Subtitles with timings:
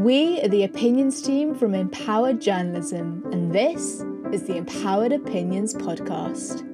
[0.00, 4.02] We are the opinions team from Empowered Journalism, and this
[4.32, 6.66] is the Empowered Opinions podcast.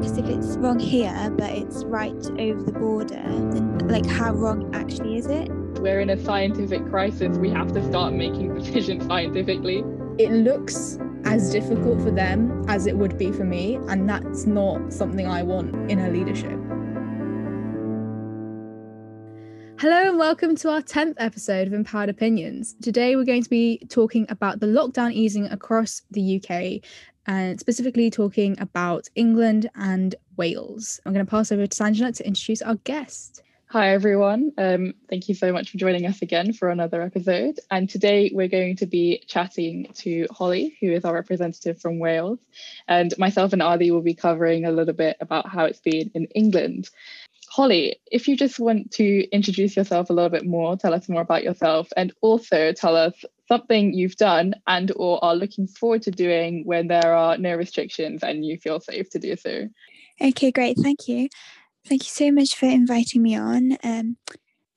[0.00, 4.68] Because if it's wrong here, but it's right over the border, then like how wrong
[4.74, 5.48] actually is it?
[5.78, 7.38] We're in a scientific crisis.
[7.38, 9.84] We have to start making decisions scientifically.
[10.18, 14.92] It looks as difficult for them as it would be for me, and that's not
[14.92, 16.59] something I want in a leadership.
[19.80, 22.74] Hello and welcome to our 10th episode of Empowered Opinions.
[22.82, 26.86] Today we're going to be talking about the lockdown easing across the UK
[27.26, 31.00] and specifically talking about England and Wales.
[31.06, 33.42] I'm going to pass over to Sanjana to introduce our guest.
[33.72, 34.50] Hi, everyone.
[34.58, 37.60] Um, thank you so much for joining us again for another episode.
[37.70, 42.40] And today we're going to be chatting to Holly, who is our representative from Wales.
[42.88, 46.24] And myself and Adi will be covering a little bit about how it's been in
[46.34, 46.90] England.
[47.50, 51.22] Holly, if you just want to introduce yourself a little bit more, tell us more
[51.22, 56.12] about yourself, and also tell us something you've done and or are looking forward to
[56.12, 59.68] doing when there are no restrictions and you feel safe to do so.
[60.20, 60.76] Okay, great.
[60.80, 61.28] Thank you.
[61.88, 63.76] Thank you so much for inviting me on.
[63.82, 64.16] Um,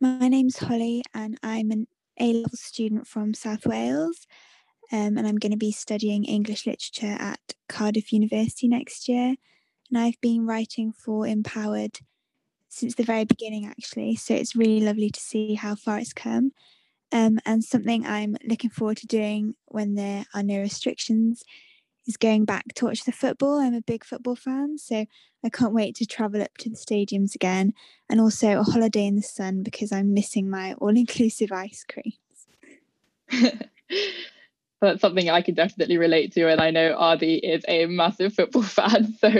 [0.01, 1.85] my name's Holly, and I'm an
[2.19, 4.25] A level student from South Wales.
[4.91, 9.35] Um, and I'm going to be studying English literature at Cardiff University next year.
[9.89, 11.99] And I've been writing for Empowered
[12.73, 14.15] since the very beginning, actually.
[14.15, 16.51] So it's really lovely to see how far it's come.
[17.11, 21.43] Um, and something I'm looking forward to doing when there are no restrictions
[22.07, 23.59] is going back to watch the football.
[23.59, 25.05] I'm a big football fan, so
[25.45, 27.73] I can't wait to travel up to the stadiums again
[28.09, 32.17] and also a holiday in the sun because I'm missing my all inclusive ice creams.
[34.83, 36.49] that's something I can definitely relate to.
[36.49, 39.31] And I know Adi is a massive football fan, so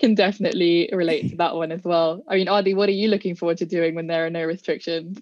[0.00, 2.24] can definitely relate to that one as well.
[2.28, 5.18] I mean, Adi, what are you looking forward to doing when there are no restrictions?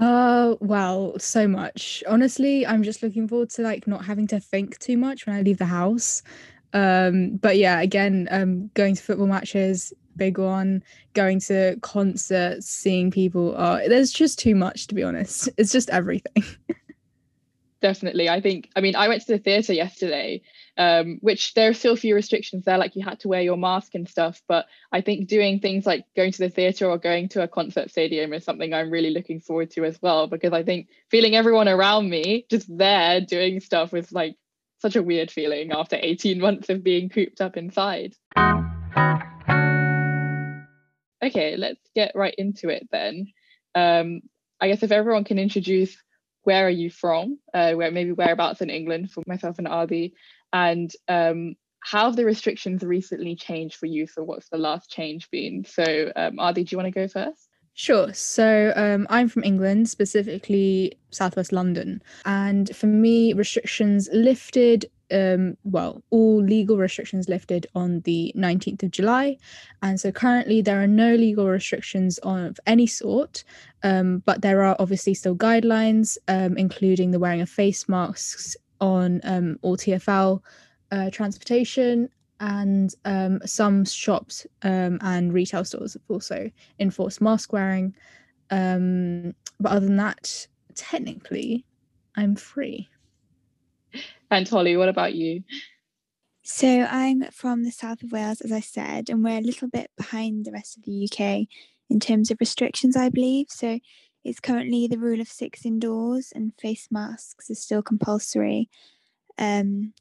[0.00, 2.02] Uh, well, so much.
[2.08, 5.42] Honestly, I'm just looking forward to like not having to think too much when I
[5.42, 6.22] leave the house.
[6.72, 10.82] Um, but yeah, again, um, going to football matches, big one.
[11.12, 13.54] Going to concerts, seeing people.
[13.54, 15.50] Uh, there's just too much to be honest.
[15.58, 16.42] It's just everything.
[17.82, 18.30] definitely.
[18.30, 20.40] I think, I mean, I went to the theatre yesterday,
[20.78, 23.58] um, which there are still a few restrictions there, like you had to wear your
[23.58, 24.40] mask and stuff.
[24.48, 27.90] But I think doing things like going to the theatre or going to a concert
[27.90, 31.68] stadium is something I'm really looking forward to as well, because I think feeling everyone
[31.68, 34.36] around me just there doing stuff was like
[34.78, 38.14] such a weird feeling after 18 months of being cooped up inside.
[41.22, 43.28] Okay, let's get right into it then.
[43.74, 44.22] Um,
[44.60, 45.96] I guess if everyone can introduce
[46.44, 47.38] where are you from?
[47.54, 50.14] Uh, where maybe whereabouts in England for myself and Adi,
[50.52, 54.06] and um, how have the restrictions recently changed for you?
[54.06, 55.64] So what's the last change been?
[55.64, 57.48] So um, Adi, do you want to go first?
[57.74, 58.12] Sure.
[58.12, 62.02] So um, I'm from England, specifically southwest London.
[62.24, 68.90] And for me, restrictions lifted um, well, all legal restrictions lifted on the 19th of
[68.90, 69.36] July.
[69.82, 73.44] And so currently there are no legal restrictions of any sort,
[73.82, 79.20] um, but there are obviously still guidelines, um, including the wearing of face masks on
[79.24, 80.40] um, all TFL
[80.90, 82.08] uh, transportation.
[82.40, 86.50] And um, some shops um, and retail stores have also
[86.80, 87.94] enforced mask wearing.
[88.48, 91.64] but other than that, technically,
[92.16, 92.88] I'm free.
[94.32, 95.42] And Holly, what about you?
[96.42, 99.90] So I'm from the south of Wales, as I said, and we're a little bit
[99.98, 101.46] behind the rest of the UK
[101.90, 103.48] in terms of restrictions, I believe.
[103.50, 103.78] So
[104.24, 108.70] it's currently the rule of six indoors, and face masks are still compulsory.
[109.36, 109.92] Um,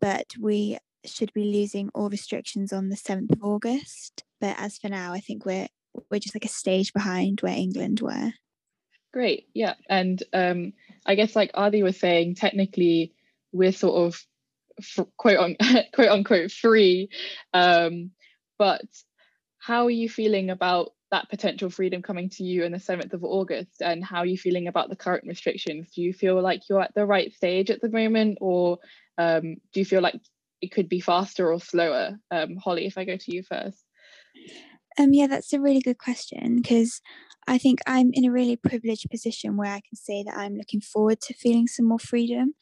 [0.00, 4.24] but we should be losing all restrictions on the 7th of August.
[4.40, 5.68] But as for now, I think we're
[6.10, 8.32] we're just like a stage behind where England were.
[9.12, 10.72] Great, yeah, and um,
[11.06, 13.14] I guess like Adi was saying, technically
[13.52, 14.20] we're sort of
[14.78, 15.56] f- quote on
[15.94, 17.08] quote unquote free.
[17.52, 18.10] Um,
[18.58, 18.84] but
[19.58, 23.24] how are you feeling about that potential freedom coming to you in the 7th of
[23.24, 23.82] August?
[23.82, 25.90] And how are you feeling about the current restrictions?
[25.94, 28.38] Do you feel like you're at the right stage at the moment?
[28.40, 28.78] Or
[29.18, 30.20] um, do you feel like
[30.60, 32.18] it could be faster or slower?
[32.30, 33.84] Um, Holly if I go to you first.
[34.98, 37.00] Um yeah that's a really good question because
[37.46, 40.80] I think I'm in a really privileged position where I can say that I'm looking
[40.80, 42.54] forward to feeling some more freedom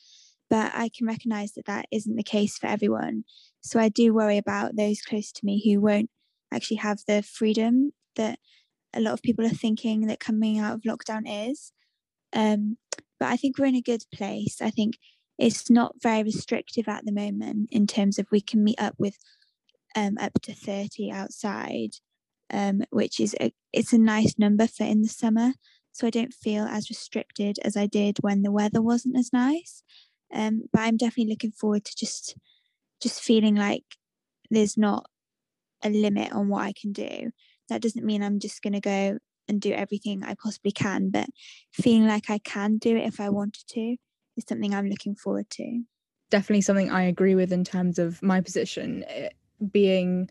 [0.51, 3.25] but I can recognize that that isn't the case for everyone.
[3.61, 6.11] So I do worry about those close to me who won't
[6.53, 8.39] actually have the freedom that
[8.95, 11.73] a lot of people are thinking that coming out of lockdown is.
[12.33, 12.79] Um,
[13.21, 14.59] but I think we're in a good place.
[14.63, 14.99] I think
[15.39, 19.17] it's not very restrictive at the moment in terms of we can meet up with
[19.95, 21.91] um, up to 30 outside,
[22.53, 25.53] um, which is a, it's a nice number for in the summer.
[25.93, 29.83] so I don't feel as restricted as I did when the weather wasn't as nice.
[30.33, 32.37] Um, but I'm definitely looking forward to just
[33.01, 33.85] just feeling like
[34.51, 35.07] there's not
[35.85, 37.31] a limit on what I can do.
[37.69, 41.27] That doesn't mean I'm just going to go and do everything I possibly can, but
[41.73, 43.97] feeling like I can do it if I wanted to
[44.37, 45.83] is something I'm looking forward to.
[46.31, 49.35] Definitely something I agree with in terms of my position it
[49.73, 50.29] being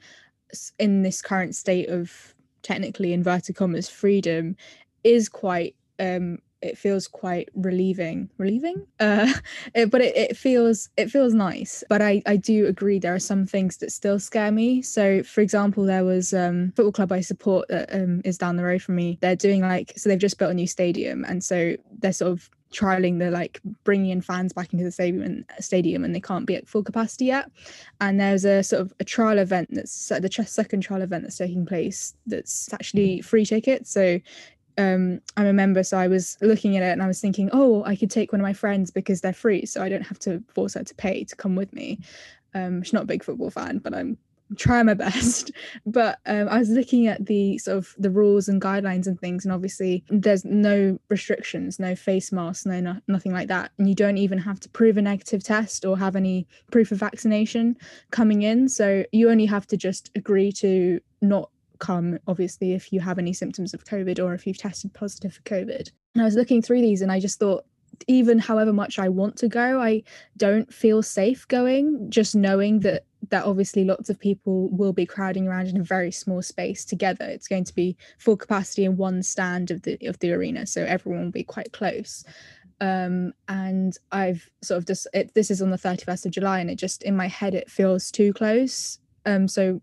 [0.80, 4.56] in this current state of technically inverted commas freedom
[5.04, 8.30] is quite um it feels quite relieving.
[8.38, 8.86] Relieving?
[9.00, 9.32] Uh
[9.76, 11.84] it, but it, it feels it feels nice.
[11.90, 14.82] But i i do agree there are some things that still scare me.
[14.82, 18.64] So for example there was um football club i support that um is down the
[18.64, 19.18] road from me.
[19.22, 21.26] They're doing like so they've just built a new stadium.
[21.26, 25.24] And so they're sort of trialing the like bringing in fans back into the stadium
[25.24, 27.50] and stadium and they can't be at full capacity yet.
[28.02, 31.66] And there's a sort of a trial event that's the second trial event that's taking
[31.66, 33.90] place that's actually free tickets.
[33.90, 34.20] So
[34.78, 37.96] um, I remember, so I was looking at it and I was thinking, oh, I
[37.96, 40.76] could take one of my friends because they're free, so I don't have to force
[40.76, 42.00] her to pay to come with me.
[42.54, 44.18] Um, she's not a big football fan, but I'm
[44.56, 45.52] trying my best.
[45.86, 49.46] But um, I was looking at the sort of the rules and guidelines and things,
[49.46, 53.96] and obviously there's no restrictions, no face masks, no, no nothing like that, and you
[53.96, 57.78] don't even have to prove a negative test or have any proof of vaccination
[58.12, 58.70] coming in.
[58.70, 63.34] So you only have to just agree to not come obviously if you have any
[63.34, 65.92] symptoms of covid or if you've tested positive for covid.
[66.16, 67.66] And i was looking through these and i just thought
[68.08, 70.04] even however much i want to go i
[70.36, 75.48] don't feel safe going just knowing that that obviously lots of people will be crowding
[75.48, 77.26] around in a very small space together.
[77.26, 80.84] It's going to be full capacity in one stand of the of the arena so
[80.84, 82.24] everyone will be quite close.
[82.80, 86.70] Um and i've sort of just it, this is on the 31st of july and
[86.70, 89.00] it just in my head it feels too close.
[89.26, 89.82] Um so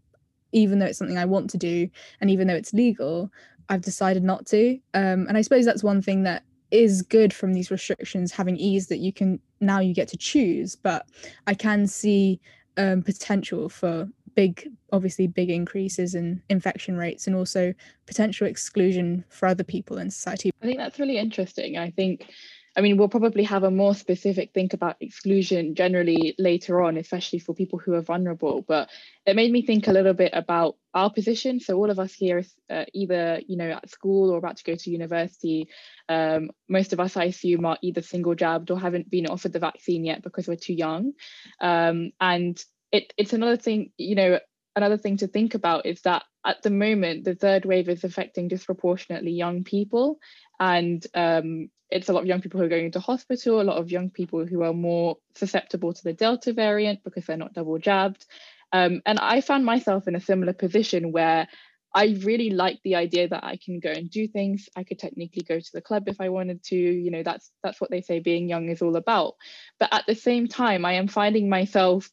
[0.55, 1.89] even though it's something I want to do
[2.21, 3.31] and even though it's legal,
[3.69, 4.79] I've decided not to.
[4.95, 8.89] Um, and I suppose that's one thing that is good from these restrictions having ease
[8.89, 10.77] that you can now you get to choose.
[10.77, 11.07] But
[11.47, 12.41] I can see
[12.77, 17.73] um, potential for big, obviously, big increases in infection rates and also
[18.07, 20.51] potential exclusion for other people in society.
[20.63, 21.79] I think that's really interesting.
[21.79, 22.27] I think
[22.77, 27.39] I mean, we'll probably have a more specific think about exclusion generally later on, especially
[27.39, 28.65] for people who are vulnerable.
[28.67, 28.91] But
[29.25, 31.61] it made me think a little bit about our position.
[31.61, 34.75] So all of us here, uh, either you know at school or about to go
[34.75, 35.69] to university,
[36.09, 39.61] um, most of us, I assume, are either single jabbed or haven't been offered the
[39.61, 41.13] vaccine yet because we're too young.
[41.61, 44.39] Um, and it, it's another thing, you know,
[44.77, 48.49] another thing to think about is that at the moment the third wave is affecting
[48.49, 50.19] disproportionately young people
[50.61, 53.79] and um, it's a lot of young people who are going into hospital, a lot
[53.79, 57.79] of young people who are more susceptible to the Delta variant because they're not double
[57.79, 58.27] jabbed.
[58.73, 61.47] Um, and I found myself in a similar position where
[61.95, 64.69] I really like the idea that I can go and do things.
[64.75, 66.77] I could technically go to the club if I wanted to.
[66.77, 69.35] You know, that's that's what they say being young is all about.
[69.79, 72.11] But at the same time, I am finding myself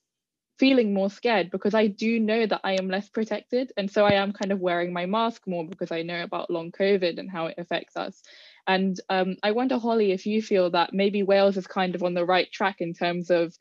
[0.61, 3.73] feeling more scared because I do know that I am less protected.
[3.77, 6.71] And so I am kind of wearing my mask more because I know about long
[6.71, 8.21] COVID and how it affects us.
[8.67, 12.13] And um, I wonder, Holly, if you feel that maybe Wales is kind of on
[12.13, 13.57] the right track in terms of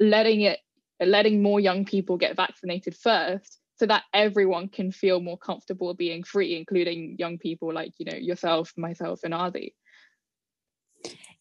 [0.00, 0.60] letting it,
[0.98, 6.24] letting more young people get vaccinated first, so that everyone can feel more comfortable being
[6.24, 9.74] free, including young people like you know yourself, myself, and Adi.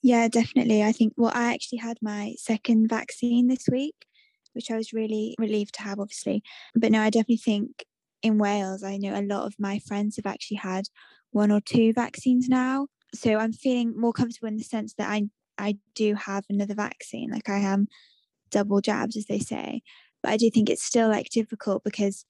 [0.01, 0.83] Yeah, definitely.
[0.83, 3.95] I think well, I actually had my second vaccine this week,
[4.57, 6.43] which I was really relieved to have, obviously.
[6.75, 7.85] But no, I definitely think
[8.21, 10.85] in Wales, I know a lot of my friends have actually had
[11.31, 15.23] one or two vaccines now so I'm feeling more comfortable in the sense that I
[15.57, 17.87] I do have another vaccine, like I am
[18.51, 19.81] double jabs, as they say.
[20.21, 22.25] But I do think it's still like difficult because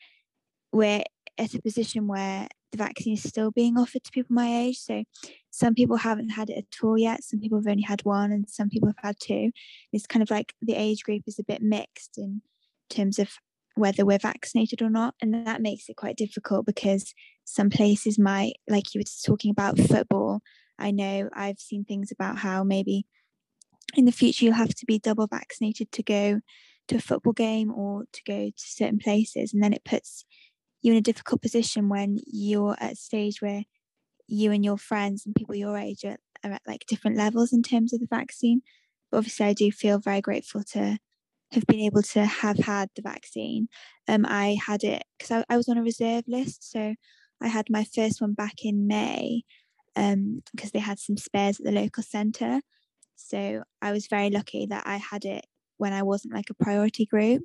[0.72, 1.04] we're
[1.38, 4.78] at a position where the vaccine is still being offered to people my age.
[4.80, 5.04] So
[5.52, 7.24] some people haven't had it at all yet.
[7.24, 9.52] Some people have only had one, and some people have had two.
[9.94, 12.42] It's kind of like the age group is a bit mixed in
[12.90, 13.30] terms of
[13.76, 15.16] whether we're vaccinated or not.
[15.22, 17.14] And that makes it quite difficult because
[17.46, 20.42] some places might, like you were talking about football,
[20.80, 23.06] I know I've seen things about how maybe
[23.96, 26.42] in the future you'll have to be double vaccinated to go
[26.88, 29.54] to a football game or to go to certain places.
[29.54, 30.26] And then it puts
[30.82, 33.64] you in a difficult position when you're at a stage where
[34.28, 37.64] you and your friends and people your age are, are at like different levels in
[37.64, 38.62] terms of the vaccine.
[39.12, 40.98] But obviously, I do feel very grateful to
[41.52, 43.70] have been able to have had the vaccine.
[44.08, 46.70] Um, I had it because I, I was on a reserve list.
[46.72, 46.96] So
[47.42, 49.44] I had my first one back in May
[49.96, 52.62] um, because they had some spares at the local centre.
[53.16, 55.46] So I was very lucky that I had it
[55.78, 57.44] when I wasn't like a priority group.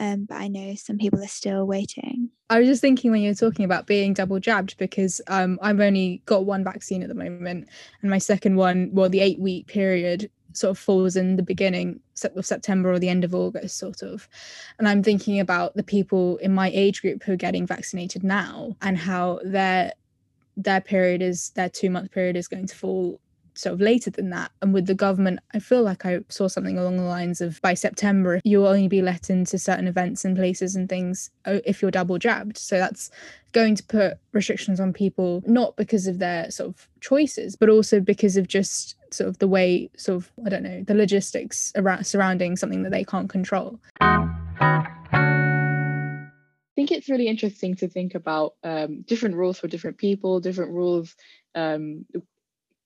[0.00, 2.30] Um, but I know some people are still waiting.
[2.48, 5.78] I was just thinking when you were talking about being double jabbed because um, I've
[5.78, 7.68] only got one vaccine at the moment,
[8.00, 12.00] and my second one, well, the eight week period sort of falls in the beginning
[12.34, 14.26] of September or the end of August, sort of.
[14.78, 18.76] And I'm thinking about the people in my age group who are getting vaccinated now
[18.82, 19.92] and how their
[20.56, 23.20] their period is their two month period is going to fall
[23.60, 24.50] sort of later than that.
[24.62, 27.74] And with the government, I feel like I saw something along the lines of by
[27.74, 31.90] September, you'll only be let into certain events and places and things uh, if you're
[31.90, 32.56] double jabbed.
[32.56, 33.10] So that's
[33.52, 38.00] going to put restrictions on people, not because of their sort of choices, but also
[38.00, 42.06] because of just sort of the way, sort of, I don't know, the logistics around
[42.06, 43.78] surrounding something that they can't control.
[44.00, 44.86] I
[46.76, 51.14] think it's really interesting to think about um, different rules for different people, different rules
[51.54, 52.06] um,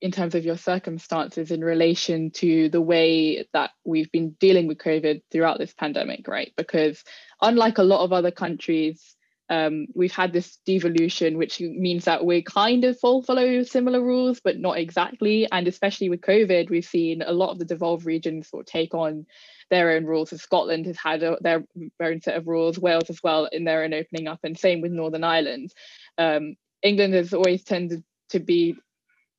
[0.04, 4.76] in terms of your circumstances in relation to the way that we've been dealing with
[4.76, 6.52] COVID throughout this pandemic, right?
[6.58, 7.02] Because
[7.40, 9.16] unlike a lot of other countries,
[9.48, 14.58] um, we've had this devolution, which means that we kind of follow similar rules, but
[14.58, 15.48] not exactly.
[15.50, 18.92] And especially with COVID, we've seen a lot of the devolved regions sort of take
[18.92, 19.24] on
[19.70, 20.28] their own rules.
[20.28, 21.64] So Scotland has had a, their
[22.02, 24.92] own set of rules, Wales as well in their own opening up, and same with
[24.92, 25.72] Northern Ireland.
[26.18, 28.76] Um, England has always tended to be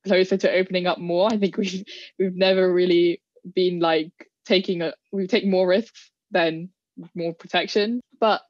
[0.06, 1.28] closer to opening up more.
[1.32, 1.84] I think we've
[2.18, 3.20] we've never really
[3.54, 4.12] been like
[4.44, 6.70] taking a we take more risks than
[7.14, 8.00] more protection.
[8.18, 8.42] But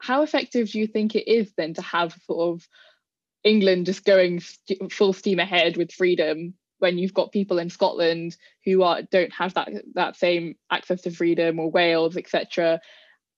[0.00, 2.68] how effective do you think it is then to have sort of
[3.42, 8.36] England just going st- full steam ahead with freedom when you've got people in Scotland
[8.64, 12.80] who are don't have that that same access to freedom or Wales etc.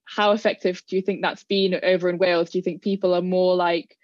[0.05, 2.51] How effective do you think that's been over in Wales?
[2.51, 3.97] Do you think people are more like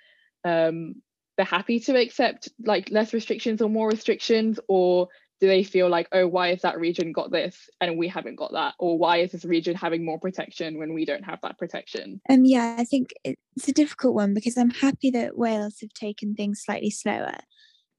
[0.45, 0.97] um,
[1.43, 5.09] they're happy to accept like less restrictions or more restrictions or
[5.41, 8.53] do they feel like oh why has that region got this and we haven't got
[8.53, 8.75] that?
[8.79, 12.21] Or why is this region having more protection when we don't have that protection?
[12.31, 16.37] Um yeah i think it's a difficult one because i'm happy that wales have taken
[16.37, 17.39] things slightly slower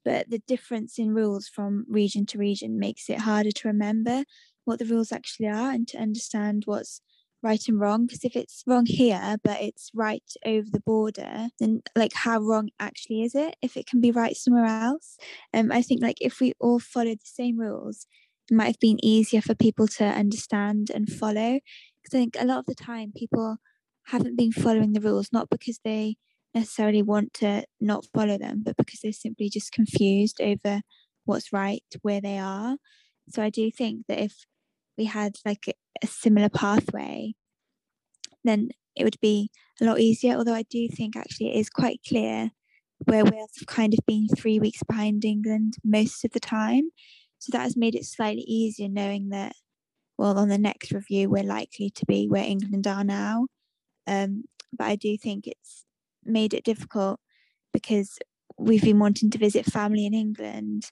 [0.06, 4.24] but the difference in rules from region to region makes it harder to remember
[4.64, 7.02] what the rules actually are and to understand what's
[7.44, 11.82] right and wrong because if it's wrong here but it's right over the border then
[11.96, 15.18] like how wrong actually is it if it can be right somewhere else?
[15.54, 18.08] Um i think like if we all followed the same rules
[18.50, 21.60] it might have been easier for people to understand and follow
[22.02, 23.58] because i think a lot of the time people
[24.08, 26.16] haven't been following the rules not because they
[26.54, 30.82] necessarily want to not follow them but because they're simply just confused over
[31.26, 32.78] what's right where they are.
[33.30, 34.46] So i do think that if
[34.98, 37.34] we had like a similar pathway,
[38.44, 39.50] then it would be
[39.82, 40.36] a lot easier.
[40.36, 42.52] Although I do think actually it is quite clear
[43.06, 46.92] where Wales have kind of been three weeks behind England most of the time.
[47.40, 49.54] So that has made it slightly easier knowing that,
[50.18, 53.48] well, on the next review, we're likely to be where England are now.
[54.08, 55.86] Um, but I do think it's
[56.24, 57.20] made it difficult
[57.74, 58.18] because
[58.58, 60.92] we've been wanting to visit family in England.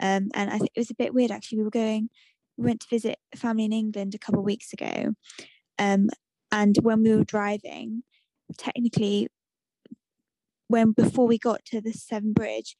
[0.00, 1.58] Um, and I think it was a bit weird actually.
[1.58, 2.08] We were going
[2.56, 5.14] we went to visit family in England a couple of weeks ago.
[5.78, 6.08] Um,
[6.52, 8.02] and when we were driving,
[8.56, 9.28] technically,
[10.68, 12.76] when before we got to the Severn Bridge,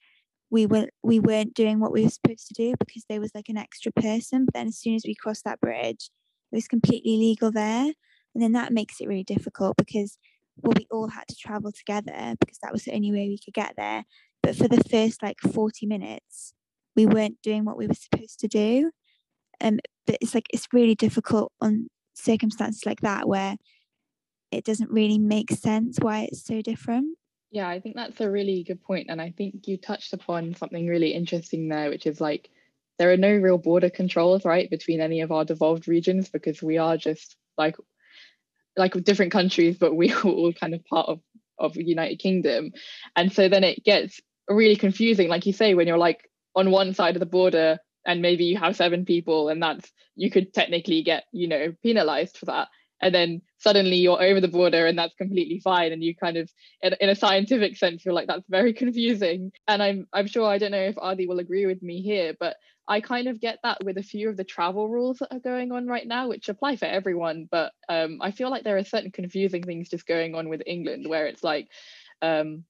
[0.50, 3.48] we were we weren't doing what we were supposed to do because there was like
[3.48, 4.44] an extra person.
[4.44, 6.10] But then as soon as we crossed that bridge,
[6.52, 7.92] it was completely legal there.
[8.34, 10.18] And then that makes it really difficult because
[10.62, 13.54] well, we all had to travel together because that was the only way we could
[13.54, 14.04] get there.
[14.42, 16.54] But for the first like 40 minutes,
[16.94, 18.90] we weren't doing what we were supposed to do
[19.60, 23.56] um but it's like it's really difficult on circumstances like that where
[24.50, 27.18] it doesn't really make sense why it's so different.
[27.50, 30.86] Yeah i think that's a really good point and i think you touched upon something
[30.86, 32.50] really interesting there which is like
[32.98, 36.78] there are no real border controls right between any of our devolved regions because we
[36.78, 37.76] are just like
[38.76, 41.20] like different countries but we are all kind of part of
[41.58, 42.72] of united kingdom.
[43.16, 46.92] And so then it gets really confusing like you say when you're like on one
[46.92, 51.02] side of the border and maybe you have seven people and that's you could technically
[51.02, 52.68] get you know penalized for that.
[53.00, 55.92] And then suddenly you're over the border and that's completely fine.
[55.92, 59.52] And you kind of in, in a scientific sense you're like that's very confusing.
[59.68, 62.56] And i'm i'm sure i don't know if adi will agree with me here but
[62.86, 65.72] i kind of get that with a few of the travel rules that are going
[65.72, 67.48] on right now which apply for everyone.
[67.50, 71.08] But um, i feel like there are certain confusing things just going on with england
[71.08, 71.68] where it's like
[72.22, 72.64] um,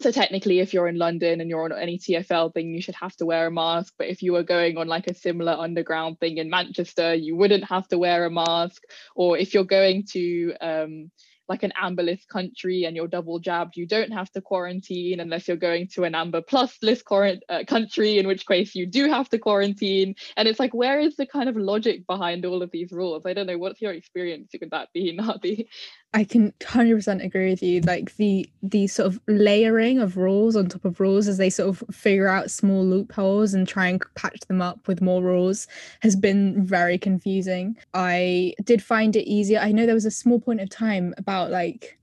[0.00, 3.14] so technically if you're in london and you're on any tfl thing you should have
[3.16, 6.38] to wear a mask but if you were going on like a similar underground thing
[6.38, 8.82] in manchester you wouldn't have to wear a mask
[9.14, 11.10] or if you're going to um,
[11.48, 15.46] like an amber list country and you're double jabbed, you don't have to quarantine unless
[15.46, 19.08] you're going to an amber plus list quarant- uh, country, in which case you do
[19.08, 20.14] have to quarantine.
[20.36, 23.22] And it's like, where is the kind of logic behind all of these rules?
[23.26, 23.58] I don't know.
[23.58, 25.68] What's your experience with that being, Nadi?
[26.16, 27.82] I can 100% agree with you.
[27.82, 31.68] Like the the sort of layering of rules on top of rules as they sort
[31.68, 35.68] of figure out small loopholes and try and patch them up with more rules
[36.00, 37.76] has been very confusing.
[37.92, 39.58] I did find it easier.
[39.58, 41.98] I know there was a small point of time about like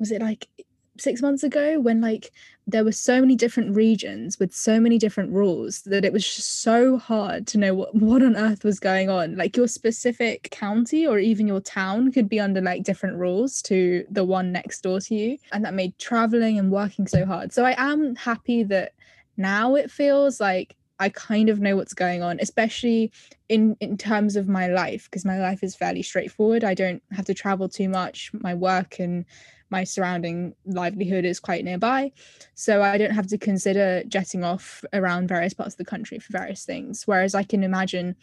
[0.00, 0.48] was it like
[0.98, 2.32] six months ago when like
[2.66, 6.96] there were so many different regions with so many different rules that it was so
[6.96, 11.18] hard to know what, what on earth was going on like your specific county or
[11.18, 15.14] even your town could be under like different rules to the one next door to
[15.14, 18.92] you and that made traveling and working so hard so i am happy that
[19.36, 23.10] now it feels like I kind of know what's going on, especially
[23.48, 26.62] in in terms of my life, because my life is fairly straightforward.
[26.62, 28.30] I don't have to travel too much.
[28.32, 29.24] My work and
[29.74, 32.12] my surrounding livelihood is quite nearby.
[32.54, 36.32] So I don't have to consider jetting off around various parts of the country for
[36.32, 37.02] various things.
[37.10, 38.14] Whereas I can imagine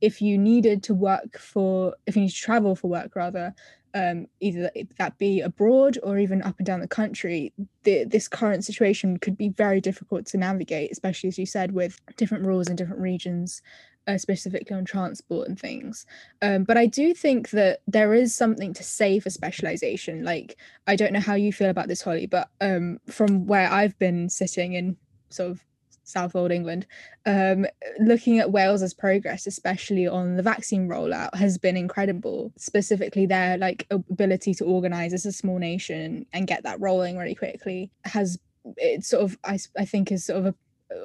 [0.00, 3.54] if you needed to work for, if you need to travel for work rather,
[3.92, 8.64] um, either that be abroad or even up and down the country, the, this current
[8.64, 12.76] situation could be very difficult to navigate, especially as you said, with different rules in
[12.76, 13.62] different regions
[14.06, 16.06] uh, specifically on transport and things.
[16.42, 20.24] Um, but I do think that there is something to say for specialization.
[20.24, 20.56] Like,
[20.86, 24.28] I don't know how you feel about this, Holly, but um, from where I've been
[24.28, 24.96] sitting in
[25.30, 25.64] sort of
[26.04, 26.86] South Old England,
[27.26, 27.66] um,
[27.98, 32.52] looking at Wales's progress, especially on the vaccine rollout, has been incredible.
[32.56, 37.34] Specifically, their like ability to organize as a small nation and get that rolling really
[37.34, 38.38] quickly has
[38.76, 40.54] it sort of I, I think is sort of a,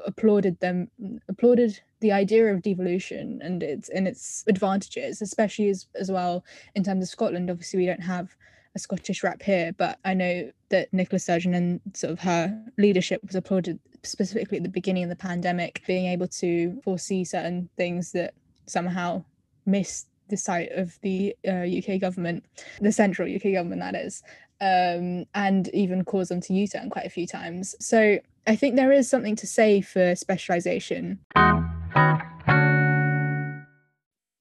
[0.05, 0.89] applauded them
[1.27, 6.43] applauded the idea of devolution and its and its advantages especially as as well
[6.75, 7.50] in terms of Scotland.
[7.50, 8.36] Obviously we don't have
[8.75, 13.21] a Scottish rep here but I know that Nicola Sturgeon and sort of her leadership
[13.25, 18.12] was applauded specifically at the beginning of the pandemic being able to foresee certain things
[18.12, 18.33] that
[18.65, 19.24] somehow
[19.65, 22.43] missed the sight of the uh, UK government
[22.79, 24.21] the central UK government that is
[24.62, 27.75] um, and even cause them to U-turn quite a few times.
[27.79, 31.19] So I think there is something to say for specialization.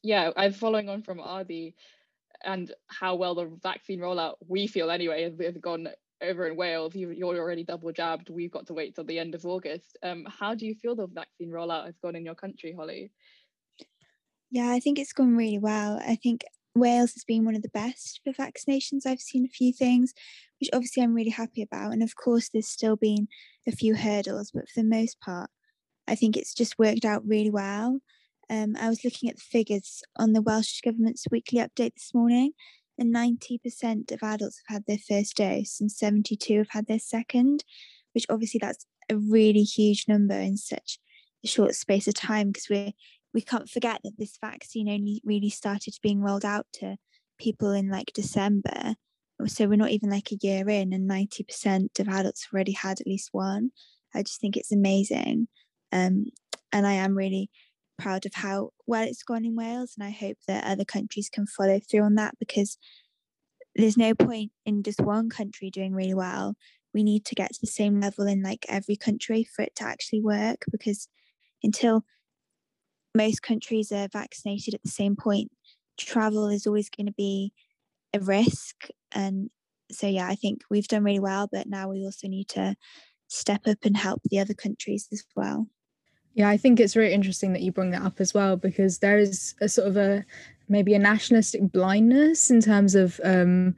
[0.02, 1.74] Yeah, I'm following on from Adi
[2.42, 5.88] and how well the vaccine rollout, we feel anyway, has gone
[6.22, 6.94] over in Wales.
[6.94, 8.30] You, are already double jabbed.
[8.30, 9.98] We've got to wait till the end of August.
[10.02, 13.12] Um, how do you feel the vaccine rollout has gone in your country, Holly?
[14.50, 16.00] Yeah, I think it's gone really well.
[16.02, 19.04] I think Wales has been one of the best for vaccinations.
[19.04, 20.14] I've seen a few things,
[20.60, 21.92] which obviously I'm really happy about.
[21.92, 23.28] And of course, there's still been
[23.66, 25.50] a few hurdles, but for the most part,
[26.06, 28.00] I think it's just worked out really well.
[28.50, 32.52] Um, I was looking at the figures on the Welsh Government's weekly update this morning,
[32.98, 37.62] and 90% of adults have had their first dose and 72 have had their second,
[38.14, 40.98] which obviously that's a really huge number in such
[41.44, 42.92] a short space of time because we're
[43.34, 46.96] we can't forget that this vaccine only really started being rolled out to
[47.38, 48.94] people in like December.
[49.46, 53.06] So we're not even like a year in, and 90% of adults already had at
[53.06, 53.70] least one.
[54.14, 55.48] I just think it's amazing.
[55.92, 56.26] Um,
[56.72, 57.50] and I am really
[57.98, 59.94] proud of how well it's gone in Wales.
[59.96, 62.78] And I hope that other countries can follow through on that because
[63.74, 66.56] there's no point in just one country doing really well.
[66.92, 69.84] We need to get to the same level in like every country for it to
[69.84, 71.08] actually work because
[71.62, 72.04] until
[73.14, 75.50] most countries are vaccinated at the same point,
[75.96, 77.52] travel is always going to be
[78.14, 78.88] a risk.
[79.12, 79.50] And
[79.90, 82.76] so, yeah, I think we've done really well, but now we also need to
[83.28, 85.66] step up and help the other countries as well.
[86.34, 89.18] Yeah, I think it's really interesting that you bring that up as well because there
[89.18, 90.24] is a sort of a
[90.68, 93.74] maybe a nationalistic blindness in terms of um,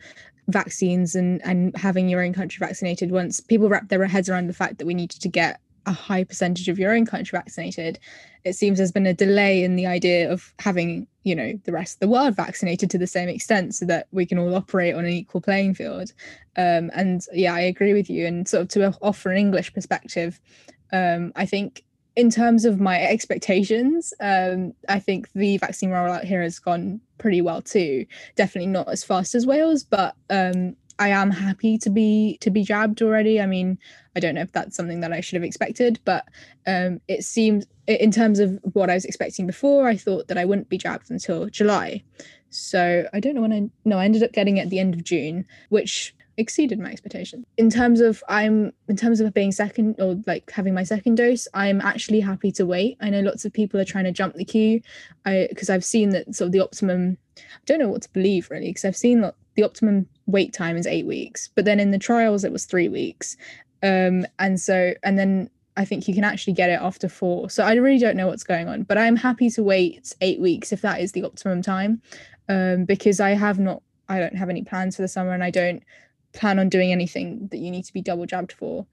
[0.48, 3.12] vaccines and and having your own country vaccinated.
[3.12, 6.24] Once people wrap their heads around the fact that we needed to get a high
[6.24, 7.98] percentage of your own country vaccinated,
[8.44, 11.96] it seems there's been a delay in the idea of having, you know, the rest
[11.96, 15.04] of the world vaccinated to the same extent so that we can all operate on
[15.04, 16.12] an equal playing field.
[16.56, 18.26] Um, and yeah, I agree with you.
[18.26, 20.40] And sort of to offer an English perspective,
[20.92, 21.84] um, I think
[22.16, 27.40] in terms of my expectations, um, I think the vaccine rollout here has gone pretty
[27.40, 28.06] well too.
[28.36, 32.62] Definitely not as fast as Wales, but um, I am happy to be to be
[32.62, 33.40] jabbed already.
[33.40, 33.78] I mean,
[34.16, 36.26] I don't know if that's something that I should have expected, but
[36.66, 40.44] um, it seems in terms of what I was expecting before, I thought that I
[40.44, 42.02] wouldn't be jabbed until July.
[42.50, 44.94] So I don't know when I no, I ended up getting it at the end
[44.94, 47.44] of June, which exceeded my expectations.
[47.56, 51.46] In terms of I'm in terms of being second or like having my second dose,
[51.54, 52.96] I'm actually happy to wait.
[53.00, 54.80] I know lots of people are trying to jump the queue.
[55.24, 58.50] I because I've seen that sort of the optimum I don't know what to believe
[58.50, 61.90] really because I've seen that the optimum wait time is eight weeks, but then in
[61.90, 63.36] the trials it was three weeks.
[63.82, 67.48] Um, and so, and then I think you can actually get it after four.
[67.48, 70.72] So I really don't know what's going on, but I'm happy to wait eight weeks
[70.72, 72.02] if that is the optimum time,
[72.48, 75.50] um, because I have not, I don't have any plans for the summer, and I
[75.50, 75.82] don't
[76.32, 78.86] plan on doing anything that you need to be double jabbed for.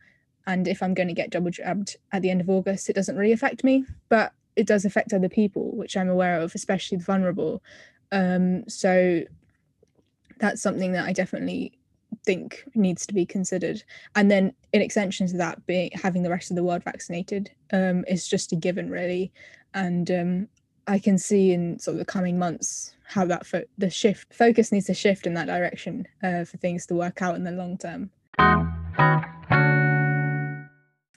[0.46, 3.18] And if I'm going to get double jabbed at the end of August, it doesn't
[3.18, 7.04] really affect me, but it does affect other people, which I'm aware of, especially the
[7.04, 7.62] vulnerable.
[8.12, 9.24] Um, so
[10.40, 11.78] that's something that I definitely
[12.28, 13.82] think needs to be considered.
[14.16, 18.04] And then in extension to that, being having the rest of the world vaccinated um,
[18.06, 19.32] is just a given, really.
[19.74, 20.48] And um,
[20.88, 24.74] I can see in sort of the coming months how that fo- the shift focus
[24.74, 27.78] needs to shift in that direction uh, for things to work out in the long
[27.78, 28.12] term.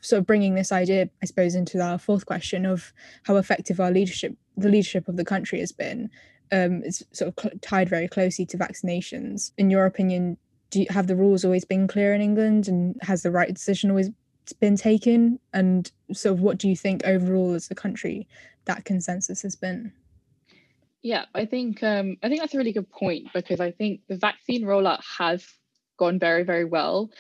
[0.01, 2.93] Sort of bringing this idea, I suppose, into our fourth question of
[3.25, 6.09] how effective our leadership, the leadership of the country, has been
[6.53, 9.51] um, is sort of cl- tied very closely to vaccinations.
[9.59, 10.37] In your opinion,
[10.71, 13.91] do you have the rules always been clear in England, and has the right decision
[13.91, 14.11] always
[14.61, 15.39] been taken?
[15.53, 18.27] And sort of what do you think overall as a country
[18.65, 19.93] that consensus has been?
[21.03, 24.17] Yeah, I think um, I think that's a really good point because I think the
[24.17, 25.47] vaccine rollout has
[25.99, 27.11] gone very very well,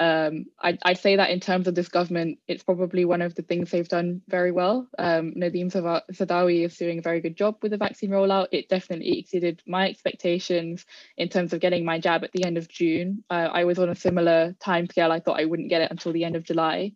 [0.00, 3.42] um, I'd, I'd, say that in terms of this government, it's probably one of the
[3.42, 4.86] things they've done very well.
[4.96, 8.46] Um, Nadhim Zahawi is doing a very good job with the vaccine rollout.
[8.52, 12.68] It definitely exceeded my expectations in terms of getting my jab at the end of
[12.68, 13.24] June.
[13.28, 15.10] Uh, I was on a similar time scale.
[15.10, 16.92] I thought I wouldn't get it until the end of July.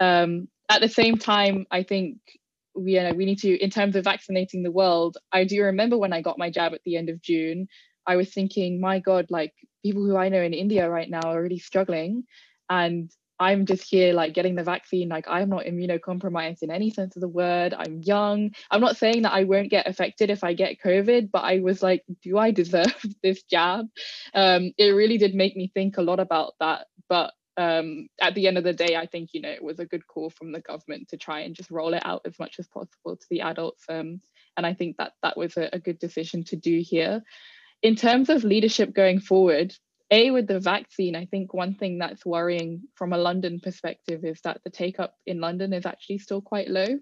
[0.00, 2.18] Um, at the same time, I think
[2.74, 6.22] we, we need to, in terms of vaccinating the world, I do remember when I
[6.22, 7.68] got my jab at the end of June,
[8.04, 11.42] I was thinking, my God, like people who I know in India right now are
[11.42, 12.24] really struggling.
[12.70, 13.10] And
[13.42, 15.08] I'm just here like getting the vaccine.
[15.08, 17.74] Like I'm not immunocompromised in any sense of the word.
[17.76, 18.52] I'm young.
[18.70, 21.82] I'm not saying that I won't get affected if I get COVID, but I was
[21.82, 23.86] like, do I deserve this jab?
[24.32, 26.86] Um, it really did make me think a lot about that.
[27.08, 29.86] But um, at the end of the day, I think you know it was a
[29.86, 32.68] good call from the government to try and just roll it out as much as
[32.68, 33.84] possible to the adults.
[33.88, 34.20] Um,
[34.56, 37.22] and I think that that was a, a good decision to do here
[37.82, 39.74] in terms of leadership going forward,
[40.10, 44.40] a with the vaccine, I think one thing that's worrying from a London perspective is
[44.42, 46.98] that the take up in London is actually still quite low.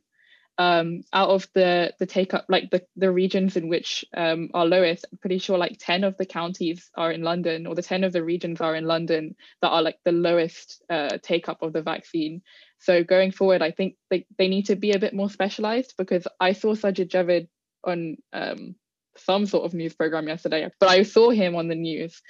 [0.58, 4.66] Um, out of the the take up, like the the regions in which um, are
[4.66, 8.04] lowest, I'm pretty sure like ten of the counties are in London, or the ten
[8.04, 11.72] of the regions are in London that are like the lowest uh, take up of
[11.72, 12.42] the vaccine.
[12.78, 16.26] So going forward, I think they, they need to be a bit more specialized because
[16.38, 17.48] I saw Sajid Javid
[17.84, 18.76] on um,
[19.16, 22.20] some sort of news program yesterday, but I saw him on the news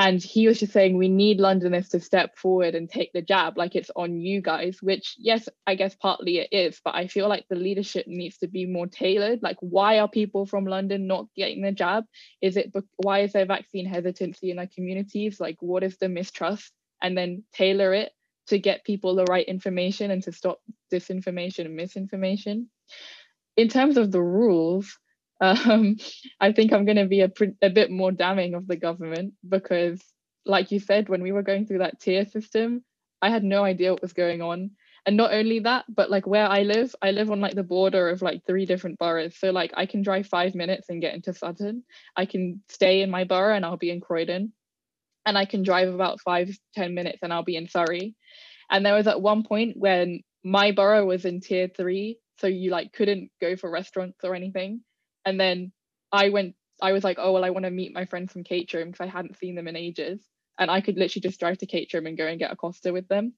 [0.00, 3.58] and he was just saying we need Londoners to step forward and take the jab
[3.58, 7.28] like it's on you guys, which yes, I guess partly it is, but I feel
[7.28, 9.42] like the leadership needs to be more tailored.
[9.42, 12.04] Like, why are people from London not getting the jab?
[12.40, 15.38] Is it why is there vaccine hesitancy in our communities?
[15.38, 16.72] Like, what is the mistrust?
[17.02, 18.12] And then tailor it
[18.46, 22.70] to get people the right information and to stop disinformation and misinformation.
[23.58, 24.98] In terms of the rules,
[25.40, 25.96] um,
[26.40, 27.30] I think I'm going to be a,
[27.62, 30.00] a bit more damning of the government because,
[30.44, 32.84] like you said, when we were going through that tier system,
[33.22, 34.72] I had no idea what was going on.
[35.06, 38.10] And not only that, but like where I live, I live on like the border
[38.10, 39.38] of like three different boroughs.
[39.38, 41.84] So like I can drive five minutes and get into Sutton.
[42.16, 44.52] I can stay in my borough and I'll be in Croydon.
[45.24, 48.14] And I can drive about five ten minutes and I'll be in Surrey.
[48.70, 52.70] And there was at one point when my borough was in tier three, so you
[52.70, 54.82] like couldn't go for restaurants or anything.
[55.24, 55.72] And then
[56.12, 58.90] I went, I was like, oh, well, I want to meet my friends from Caterham
[58.90, 60.20] because I hadn't seen them in ages.
[60.58, 63.08] And I could literally just drive to Caterham and go and get a Costa with
[63.08, 63.34] them.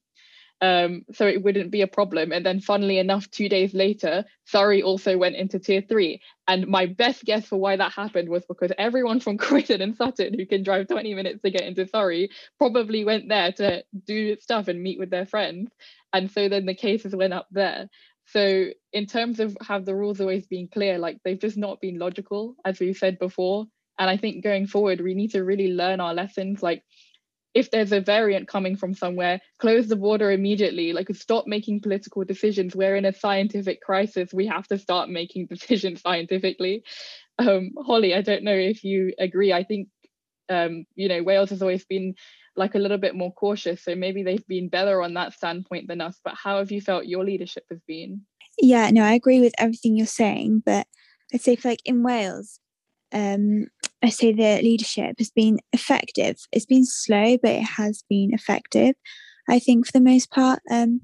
[0.61, 2.31] Um, so it wouldn't be a problem.
[2.31, 6.21] And then, funnily enough, two days later, Surrey also went into tier three.
[6.47, 10.33] And my best guess for why that happened was because everyone from Croydon and Sutton
[10.33, 14.69] who can drive 20 minutes to get into Surrey probably went there to do stuff
[14.69, 15.69] and meet with their friends.
[16.13, 17.89] And so then the cases went up there.
[18.25, 21.99] So in terms of have the rules always been clear, like they've just not been
[21.99, 23.65] logical, as we said before.
[23.99, 26.63] And I think going forward, we need to really learn our lessons.
[26.63, 26.83] Like
[27.53, 30.93] if there's a variant coming from somewhere, close the border immediately.
[30.93, 32.75] Like stop making political decisions.
[32.75, 34.33] We're in a scientific crisis.
[34.33, 36.83] We have to start making decisions scientifically.
[37.37, 39.53] Um, Holly, I don't know if you agree.
[39.53, 39.89] I think
[40.49, 42.15] um, you know Wales has always been
[42.55, 43.83] like a little bit more cautious.
[43.83, 46.19] So maybe they've been better on that standpoint than us.
[46.23, 48.21] But how have you felt your leadership has been?
[48.59, 50.63] Yeah, no, I agree with everything you're saying.
[50.65, 50.87] But
[51.33, 52.59] I'd say for like in Wales,
[53.11, 53.67] um,
[54.03, 56.37] I say the leadership has been effective.
[56.51, 58.95] It's been slow, but it has been effective.
[59.49, 61.01] I think for the most part, um,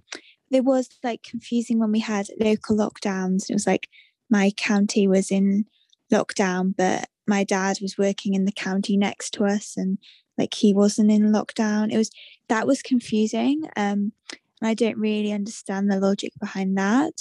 [0.52, 3.50] there was like confusing when we had local lockdowns.
[3.50, 3.88] It was like
[4.30, 5.66] my county was in
[6.12, 9.98] lockdown, but my dad was working in the county next to us, and
[10.40, 11.92] like he wasn't in lockdown.
[11.92, 12.10] It was
[12.48, 13.64] that was confusing.
[13.76, 14.14] Um,
[14.62, 17.14] and I don't really understand the logic behind that.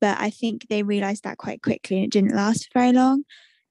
[0.00, 3.24] But I think they realized that quite quickly and it didn't last very long.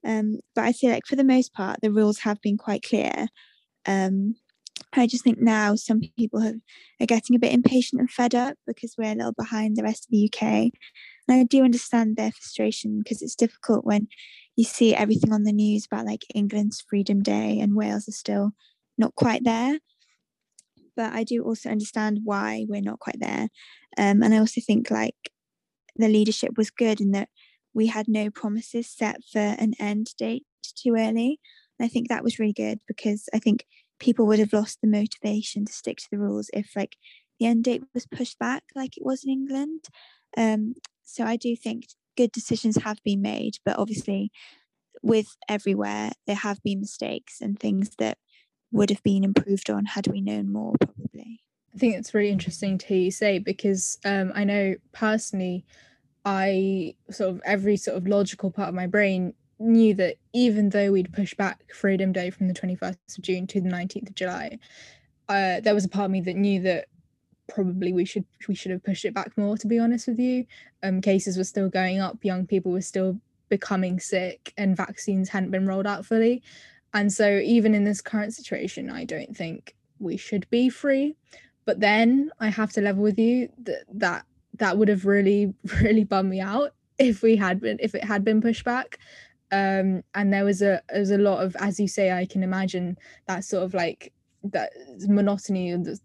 [0.06, 3.28] Um, but I feel like for the most part, the rules have been quite clear.
[3.86, 4.36] Um,
[4.94, 6.56] I just think now some people have,
[7.00, 10.06] are getting a bit impatient and fed up because we're a little behind the rest
[10.06, 10.44] of the UK.
[11.28, 14.08] And I do understand their frustration because it's difficult when
[14.56, 18.52] you see everything on the news about like England's Freedom Day and Wales is still
[18.98, 19.80] not quite there.
[20.96, 23.50] But I do also understand why we're not quite there.
[23.98, 25.16] Um, and I also think like
[25.96, 27.30] the leadership was good in that
[27.74, 31.40] we had no promises set for an end date too early.
[31.80, 33.66] And I think that was really good because I think
[34.00, 36.98] people would have lost the motivation to stick to the rules if like
[37.40, 39.86] the end date was pushed back like it was in England.
[40.38, 44.32] Um, so I do think good decisions have been made, but obviously
[45.02, 48.18] with everywhere there have been mistakes and things that
[48.72, 51.42] would have been improved on had we known more probably.
[51.74, 55.66] I think it's really interesting to hear you say because um, I know personally
[56.26, 60.92] I sort of every sort of logical part of my brain knew that even though
[60.92, 64.60] we'd pushed back Freedom Day from the 21st of June to the 19th of July,
[65.30, 66.88] uh, there was a part of me that knew that
[67.48, 69.58] probably we should we should have pushed it back more.
[69.58, 70.46] To be honest with you,
[70.84, 75.52] um, cases were still going up, young people were still becoming sick, and vaccines hadn't
[75.52, 76.42] been rolled out fully.
[76.94, 81.16] And so, even in this current situation, I don't think we should be free.
[81.66, 84.26] But then I have to level with you that that
[84.58, 88.24] that would have really really bummed me out if we had been if it had
[88.24, 89.00] been pushed back
[89.52, 92.44] um, and there was a there was a lot of as you say i can
[92.44, 94.72] imagine that sort of like that
[95.08, 96.00] monotony and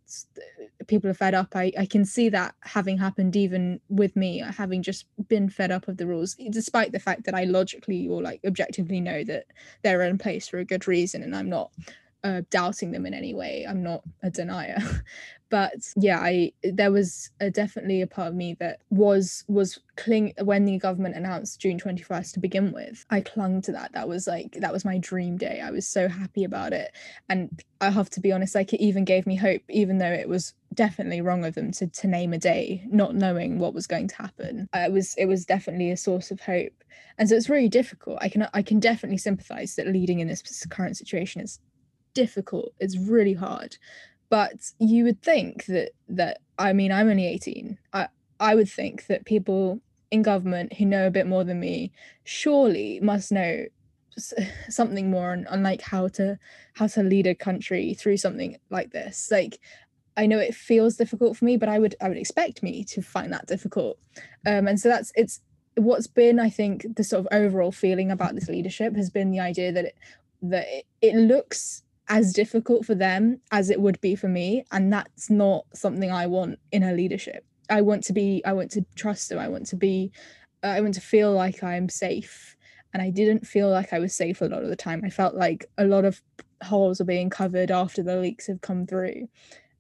[0.87, 4.83] people are fed up I, I can see that having happened even with me having
[4.83, 8.41] just been fed up of the rules despite the fact that i logically or like
[8.47, 9.47] objectively know that
[9.83, 11.71] they're in place for a good reason and i'm not
[12.27, 13.65] uh, doubting them in any way.
[13.69, 14.79] I'm not a denier
[15.51, 20.33] but yeah i there was a, definitely a part of me that was was cling
[20.43, 23.93] when the government announced june 21st to begin with i clung to that.
[23.93, 25.61] That was like that was my dream day.
[25.61, 26.93] I was so happy about it.
[27.29, 30.29] And i have to be honest like it even gave me hope even though it
[30.29, 34.09] was definitely wrong of them to, to name a day not knowing what was going
[34.09, 34.69] to happen.
[34.75, 36.85] It was it was definitely a source of hope.
[37.19, 38.19] And so it's really difficult.
[38.21, 41.61] I can i can definitely sympathize that leading in this current situation is
[42.15, 42.73] difficult.
[42.81, 43.77] It's really hard
[44.29, 48.09] but you would think that that i mean i'm only 18 i
[48.41, 51.93] i would think that people in government who know a bit more than me
[52.25, 53.65] surely must know
[54.69, 56.39] something more on, on like how to
[56.75, 59.29] how to lead a country through something like this.
[59.31, 59.59] Like
[60.17, 63.03] i know it feels difficult for me but i would i would expect me to
[63.03, 63.99] find that difficult.
[64.47, 65.41] Um and so that's it's
[65.75, 69.41] what's been i think the sort of overall feeling about this leadership has been the
[69.41, 69.95] idea that it
[70.41, 74.93] that it, it looks as difficult for them as it would be for me and
[74.93, 77.45] that's not something i want in a leadership.
[77.69, 79.39] I want to be i want to trust them.
[79.39, 80.13] I want to be
[80.63, 82.57] uh, i want to feel like i'm safe.
[82.93, 85.03] And i didn't feel like i was safe a lot of the time.
[85.05, 86.23] I felt like a lot of
[86.63, 89.29] holes are being covered after the leaks have come through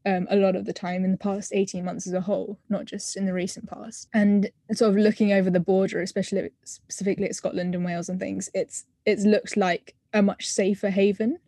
[0.06, 2.84] um, a lot of the time in the past 18 months as a whole, not
[2.84, 4.08] just in the recent past.
[4.14, 8.48] And sort of looking over the border, especially specifically at Scotland and Wales and things,
[8.54, 11.38] it's it's looked like a much safer haven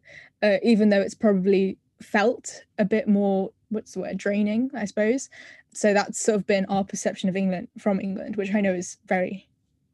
[0.43, 5.29] uh, even though it's probably felt a bit more what's the word draining i suppose.
[5.75, 8.97] So that's sort of been our perception of england from england which i know is
[9.07, 9.49] very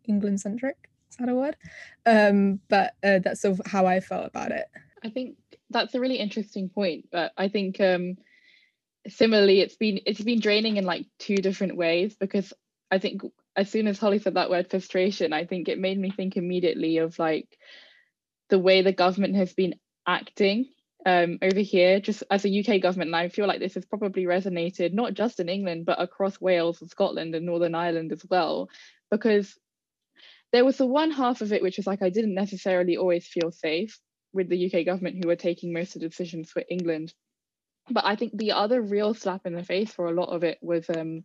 [0.04, 0.76] england centric
[1.10, 1.56] is that a word?
[2.06, 4.66] Um but uh, that's sort of how i felt about it.
[5.02, 5.36] I think
[5.70, 8.16] that's a really interesting point but i think um
[9.08, 12.52] similarly it's been it's been draining in like two different ways because
[12.90, 13.22] i think
[13.56, 16.98] as soon as holly said that word frustration i think it made me think immediately
[16.98, 17.58] of like
[18.50, 19.74] the way the government has been
[20.06, 20.66] acting
[21.06, 24.24] um, over here, just as a UK government, and I feel like this has probably
[24.24, 28.68] resonated not just in England, but across Wales and Scotland and Northern Ireland as well,
[29.10, 29.54] because
[30.52, 33.50] there was the one half of it which was like I didn't necessarily always feel
[33.50, 33.98] safe
[34.32, 37.12] with the UK government who were taking most of the decisions for England.
[37.90, 40.58] But I think the other real slap in the face for a lot of it
[40.62, 41.24] was um,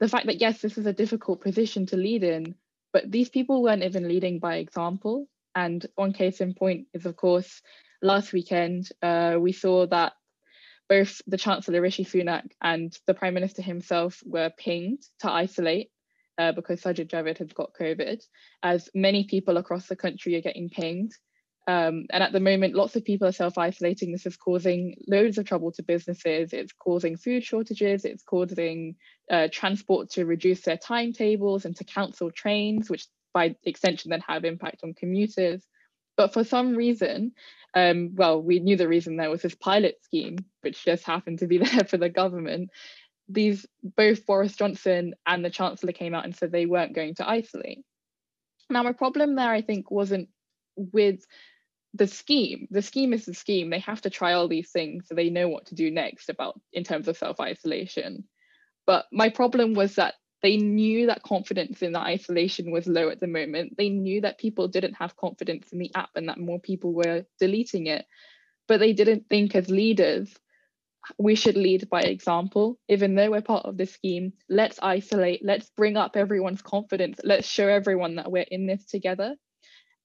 [0.00, 2.54] the fact that yes, this is a difficult position to lead in,
[2.92, 5.26] but these people weren't even leading by example.
[5.54, 7.62] And one case in point is, of course,
[8.02, 10.12] last weekend uh, we saw that
[10.88, 15.90] both the Chancellor Rishi Sunak and the Prime Minister himself were pinged to isolate
[16.38, 18.22] uh, because Sajid Javid had got COVID,
[18.62, 21.12] as many people across the country are getting pinged.
[21.66, 24.12] Um, and at the moment, lots of people are self isolating.
[24.12, 26.52] This is causing loads of trouble to businesses.
[26.52, 28.04] It's causing food shortages.
[28.04, 28.96] It's causing
[29.30, 34.44] uh, transport to reduce their timetables and to cancel trains, which by extension then have
[34.44, 35.66] impact on commuters.
[36.16, 37.32] But for some reason,
[37.74, 41.46] um, well, we knew the reason there was this pilot scheme, which just happened to
[41.46, 42.70] be there for the government.
[43.28, 47.28] These both Boris Johnson and the Chancellor came out and said they weren't going to
[47.28, 47.84] isolate.
[48.70, 50.28] Now, my problem there, I think, wasn't
[50.76, 51.20] with
[51.94, 52.66] the scheme.
[52.70, 53.70] The scheme is the scheme.
[53.70, 56.60] They have to try all these things so they know what to do next about
[56.72, 58.24] in terms of self-isolation.
[58.86, 63.18] But my problem was that they knew that confidence in the isolation was low at
[63.18, 63.78] the moment.
[63.78, 67.24] They knew that people didn't have confidence in the app and that more people were
[67.40, 68.04] deleting it.
[68.68, 70.36] But they didn't think as leaders,
[71.18, 72.78] we should lead by example.
[72.90, 77.48] Even though we're part of the scheme, let's isolate, let's bring up everyone's confidence, let's
[77.48, 79.36] show everyone that we're in this together.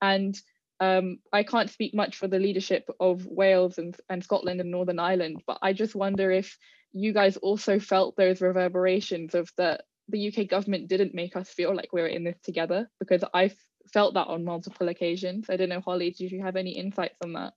[0.02, 0.40] And
[0.80, 5.00] um, I can't speak much for the leadership of Wales and, and Scotland and Northern
[5.00, 6.58] Ireland, but I just wonder if
[6.94, 11.76] you guys also felt those reverberations of the the UK government didn't make us feel
[11.76, 13.52] like we were in this together because I
[13.94, 15.48] felt that on multiple occasions.
[15.50, 17.54] I don't know, Holly, did you have any insights on that?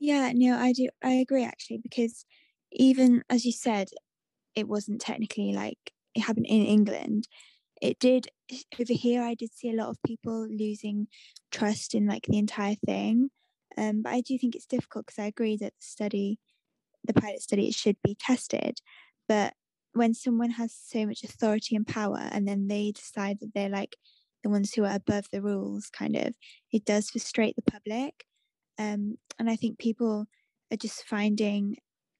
[0.00, 0.88] Yeah, no, I do.
[1.02, 2.24] I agree actually, because
[2.72, 3.88] even as you said,
[4.54, 5.78] it wasn't technically like
[6.14, 7.28] it happened in England.
[7.80, 8.28] It did
[8.80, 9.22] over here.
[9.22, 11.08] I did see a lot of people losing
[11.50, 13.30] trust in like the entire thing.
[13.76, 16.38] Um, but I do think it's difficult because I agree that the study,
[17.04, 18.78] the pilot study, it should be tested.
[19.28, 19.54] But
[19.94, 23.96] when someone has so much authority and power and then they decide that they're like
[24.42, 26.34] the ones who are above the rules kind of
[26.72, 28.24] it does frustrate the public.
[28.78, 30.26] Um, and i think people
[30.72, 31.76] are just finding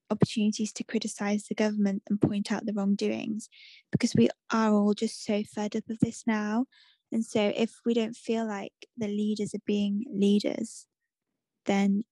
[0.09, 3.49] opportunities to criticize the government and point out the wrongdoings
[3.91, 6.65] because we are all just so fed up of this now.
[7.11, 10.85] And so if we don't feel like the leaders are being leaders
[11.65, 12.03] then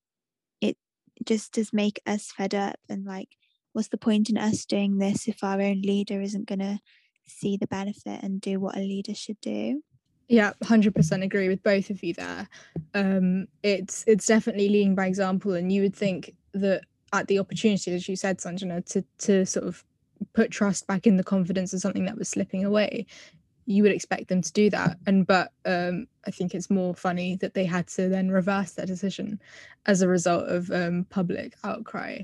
[0.62, 0.78] it
[1.26, 3.30] just does make us fed up and like
[3.74, 6.80] what's the point in us doing this if our own leader isn't going to
[7.28, 9.82] see the benefit and do what a leader should do?
[10.30, 12.48] Yeah 100% agree with both of you there.
[12.94, 16.82] Um, it's it's definitely leading by example and you would think that
[17.12, 19.84] at the opportunity as you said sanjana to to sort of
[20.34, 23.06] put trust back in the confidence of something that was slipping away
[23.66, 24.98] you would expect them to do that.
[25.08, 28.86] And but um, i think it's more funny that they had to then reverse their
[28.86, 29.40] decision
[29.86, 32.20] as a result of um, public outcry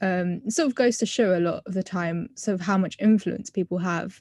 [0.00, 2.96] um, sort of goes to show a lot of the time sort of how much
[3.00, 4.20] influence people have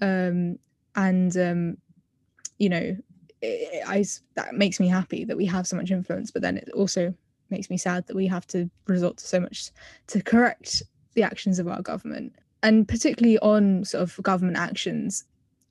[0.00, 0.58] um,
[0.96, 1.76] and um,
[2.58, 2.96] you know
[3.42, 6.70] it, I, that makes me happy that we have so much influence but then it
[6.74, 7.14] also
[7.50, 9.70] makes me sad that we have to resort to so much
[10.08, 10.82] to correct
[11.12, 12.32] the actions of our government.
[12.62, 15.24] And particularly on sort of government actions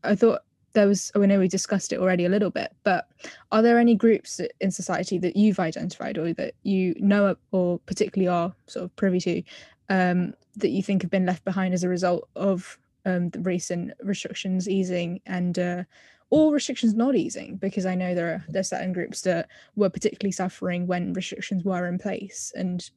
[0.03, 0.41] i thought
[0.73, 3.07] there was I know we discussed it already a little bit, but
[3.51, 8.27] are there any groups in society that you've identified or that you know or particularly
[8.27, 9.43] are sort of privy to
[9.89, 13.91] um, that you think have been left behind as a result of um, the recent
[14.01, 15.83] restrictions easing and uh,
[16.29, 17.57] all restrictions not easing?
[17.57, 21.87] Because I know there are there's certain groups that were particularly suffering when restrictions were
[21.87, 22.89] in place and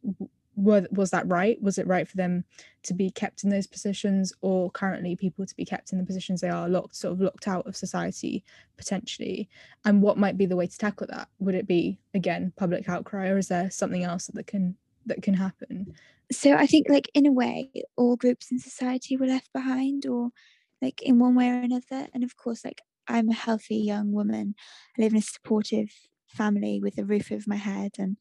[0.57, 1.61] were, was that right?
[1.63, 2.45] Was it right for them
[2.85, 6.41] to be kept in those positions, or currently people to be kept in the positions
[6.41, 8.43] they are locked, sort of locked out of society
[8.77, 9.49] potentially?
[9.85, 11.29] And what might be the way to tackle that?
[11.39, 15.35] Would it be again public outcry, or is there something else that can that can
[15.35, 15.95] happen?
[16.33, 20.31] So I think, like in a way, all groups in society were left behind, or
[20.83, 22.09] like in one way or another.
[22.15, 24.55] And of course, like I'm a healthy young woman.
[24.99, 25.91] I live in a supportive
[26.29, 28.17] family with a roof over my head and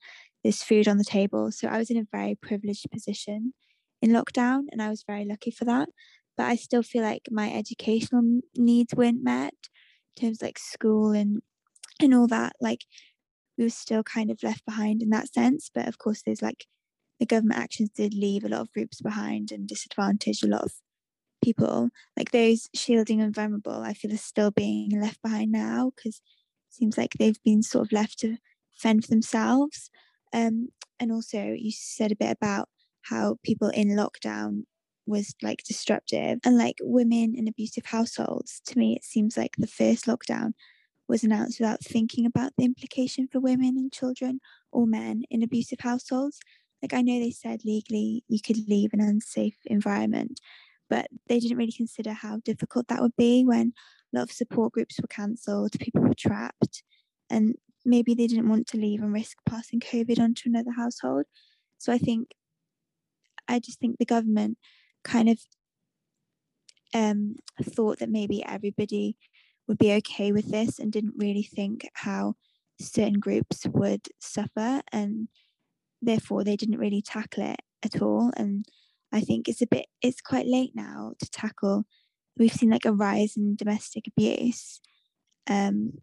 [0.45, 1.51] there's food on the table.
[1.51, 3.55] So I was in a very privileged position
[3.99, 5.89] in lockdown and I was very lucky for that.
[6.37, 9.55] But I still feel like my educational needs weren't met
[10.15, 11.41] in terms like school and
[11.99, 12.53] and all that.
[12.61, 12.81] Like
[13.57, 15.71] we were still kind of left behind in that sense.
[15.73, 16.67] But of course there's like
[17.19, 20.73] the government actions did leave a lot of groups behind and disadvantage a lot of
[21.43, 21.89] people.
[22.15, 26.75] Like those shielding and vulnerable, I feel are still being left behind now because it
[26.75, 28.37] seems like they've been sort of left to
[28.77, 29.89] fend for themselves.
[30.35, 30.69] Um,
[30.99, 32.67] and also, you said a bit about
[33.03, 34.63] how people in lockdown
[35.07, 38.61] was like disruptive and like women in abusive households.
[38.65, 40.53] To me, it seems like the first lockdown
[41.07, 44.39] was announced without thinking about the implication for women and children
[44.71, 46.39] or men in abusive households.
[46.81, 50.41] Like, I know they said legally you could leave an unsafe environment,
[50.89, 53.73] but they didn't really consider how difficult that would be when
[54.13, 56.83] a lot of support groups were cancelled, people were trapped,
[57.29, 61.25] and maybe they didn't want to leave and risk passing COVID onto another household.
[61.77, 62.31] So I think,
[63.47, 64.57] I just think the government
[65.03, 65.39] kind of
[66.93, 69.17] um, thought that maybe everybody
[69.67, 72.35] would be okay with this and didn't really think how
[72.79, 75.27] certain groups would suffer and
[76.01, 78.65] therefore they didn't really tackle it at all and
[79.13, 81.85] i think it's a bit it's quite late now to tackle
[82.37, 84.81] we've seen like a rise in domestic abuse
[85.47, 85.93] um,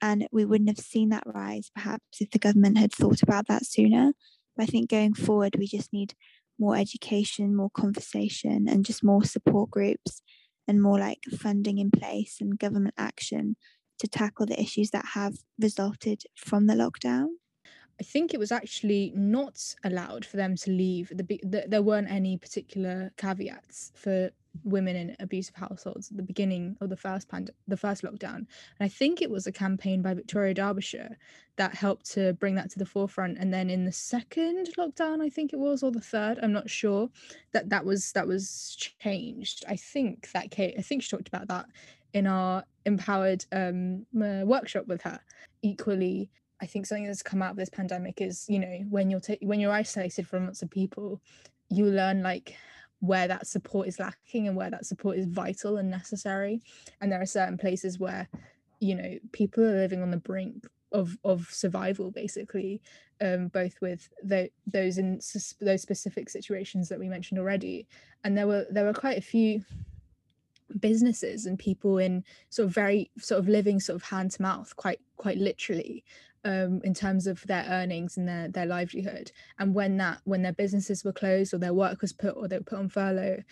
[0.00, 3.66] and we wouldn't have seen that rise perhaps if the government had thought about that
[3.66, 4.12] sooner.
[4.56, 6.14] But I think going forward, we just need
[6.58, 10.22] more education, more conversation, and just more support groups
[10.66, 13.56] and more like funding in place and government action
[13.98, 17.28] to tackle the issues that have resulted from the lockdown.
[18.00, 21.08] I think it was actually not allowed for them to leave.
[21.08, 24.30] The, the, there weren't any particular caveats for
[24.64, 28.36] women in abusive households at the beginning of the first pand- the first lockdown.
[28.36, 28.46] And
[28.80, 31.16] I think it was a campaign by Victoria Derbyshire
[31.56, 33.38] that helped to bring that to the forefront.
[33.38, 36.70] And then in the second lockdown, I think it was, or the third, I'm not
[36.70, 37.10] sure,
[37.52, 39.64] that that was that was changed.
[39.68, 41.66] I think that Kate, I think she talked about that
[42.12, 45.20] in our empowered um, uh, workshop with her.
[45.62, 46.30] Equally,
[46.60, 49.60] I think something that's come out of this pandemic is, you know, when you're when
[49.60, 51.20] you're isolated from lots of people,
[51.70, 52.56] you learn like
[53.00, 56.60] where that support is lacking and where that support is vital and necessary.
[57.00, 58.28] And there are certain places where,
[58.80, 62.80] you know, people are living on the brink of of survival, basically,
[63.20, 65.20] um, both with the, those in
[65.60, 67.86] those specific situations that we mentioned already.
[68.24, 69.64] And there were there were quite a few
[70.78, 74.74] businesses and people in sort of very sort of living sort of hand to mouth
[74.76, 76.04] quite quite literally
[76.44, 79.32] um, in terms of their earnings and their their livelihood.
[79.58, 82.58] And when that when their businesses were closed or their work was put or they
[82.58, 83.42] were put on furlough,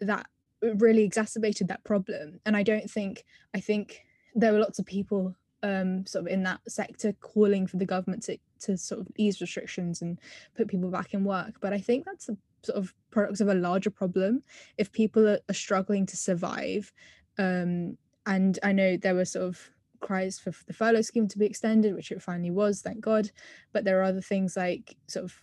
[0.00, 0.26] that
[0.62, 2.40] really exacerbated that problem.
[2.46, 3.24] And I don't think
[3.54, 4.04] I think
[4.34, 8.22] there were lots of people um, sort of in that sector calling for the government
[8.24, 10.18] to to sort of ease restrictions and
[10.56, 11.56] put people back in work.
[11.60, 12.36] But I think that's a
[12.68, 14.42] of products of a larger problem.
[14.78, 16.92] If people are, are struggling to survive,
[17.38, 21.46] um, and I know there were sort of cries for the furlough scheme to be
[21.46, 23.30] extended, which it finally was, thank God.
[23.72, 25.34] But there are other things like sort of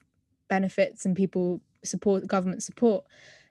[0.49, 3.05] benefits and people support, government support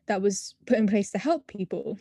[0.07, 1.99] that was put in place to help people.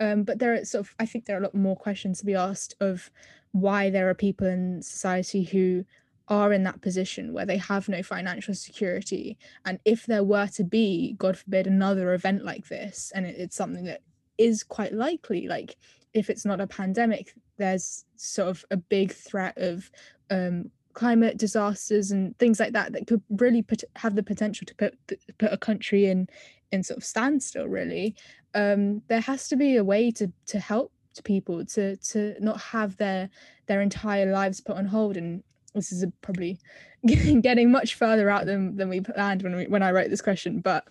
[0.00, 2.26] Um, but there are sort of, I think there are a lot more questions to
[2.26, 3.10] be asked of
[3.52, 5.84] why there are people in society who
[6.28, 9.36] are in that position where they have no financial security.
[9.64, 13.56] And if there were to be, God forbid, another event like this, and it, it's
[13.56, 14.00] something that
[14.38, 15.76] is quite likely, like
[16.14, 19.90] if it's not a pandemic, there's sort of a big threat of
[20.30, 24.74] um, climate disasters and things like that that could really put, have the potential to
[24.76, 24.96] put
[25.38, 26.28] put a country in
[26.72, 27.66] in sort of standstill.
[27.66, 28.16] Really,
[28.54, 32.60] um, there has to be a way to to help to people to to not
[32.60, 33.28] have their
[33.66, 35.42] their entire lives put on hold and
[35.74, 36.58] this is probably
[37.40, 40.60] getting much further out than, than we planned when we, when I wrote this question
[40.60, 40.86] but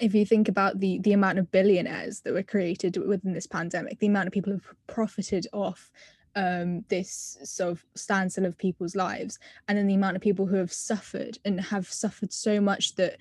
[0.00, 3.98] if you think about the the amount of billionaires that were created within this pandemic,
[3.98, 5.90] the amount of people who profited off
[6.34, 10.56] um, this sort of standstill of people's lives, and then the amount of people who
[10.56, 13.16] have suffered and have suffered so much that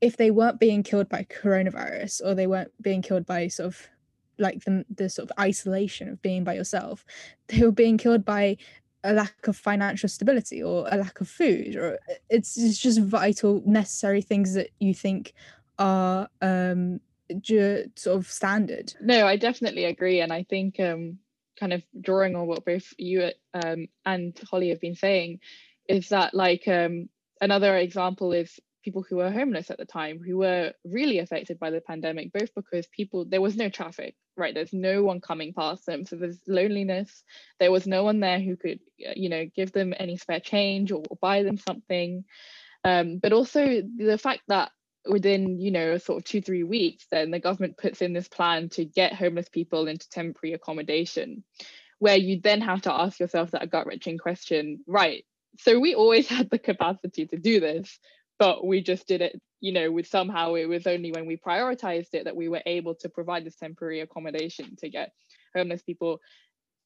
[0.00, 3.88] if they weren't being killed by coronavirus or they weren't being killed by sort of
[4.38, 7.04] like the, the sort of isolation of being by yourself,
[7.48, 8.56] they were being killed by
[9.04, 11.98] a lack of financial stability or a lack of food or
[12.30, 15.34] it's, it's just vital necessary things that you think
[15.78, 17.00] are um
[17.96, 18.92] sort of standard.
[19.00, 21.18] No i definitely agree and i think um
[21.58, 25.38] kind of drawing on what both you um and holly have been saying
[25.88, 27.08] is that like um
[27.40, 31.70] another example is people who were homeless at the time who were really affected by
[31.70, 34.54] the pandemic both because people there was no traffic right?
[34.54, 36.06] There's no one coming past them.
[36.06, 37.22] So there's loneliness.
[37.60, 41.02] There was no one there who could you know give them any spare change or,
[41.10, 42.24] or buy them something.
[42.84, 44.70] Um, but also the fact that
[45.06, 48.68] within you know sort of two three weeks then the government puts in this plan
[48.68, 51.42] to get homeless people into temporary accommodation
[51.98, 55.24] where you then have to ask yourself that gut wrenching question right?
[55.58, 57.98] So we always had the capacity to do this
[58.38, 62.14] but we just did it you know with somehow it was only when we prioritized
[62.14, 65.12] it that we were able to provide this temporary accommodation to get
[65.54, 66.18] homeless people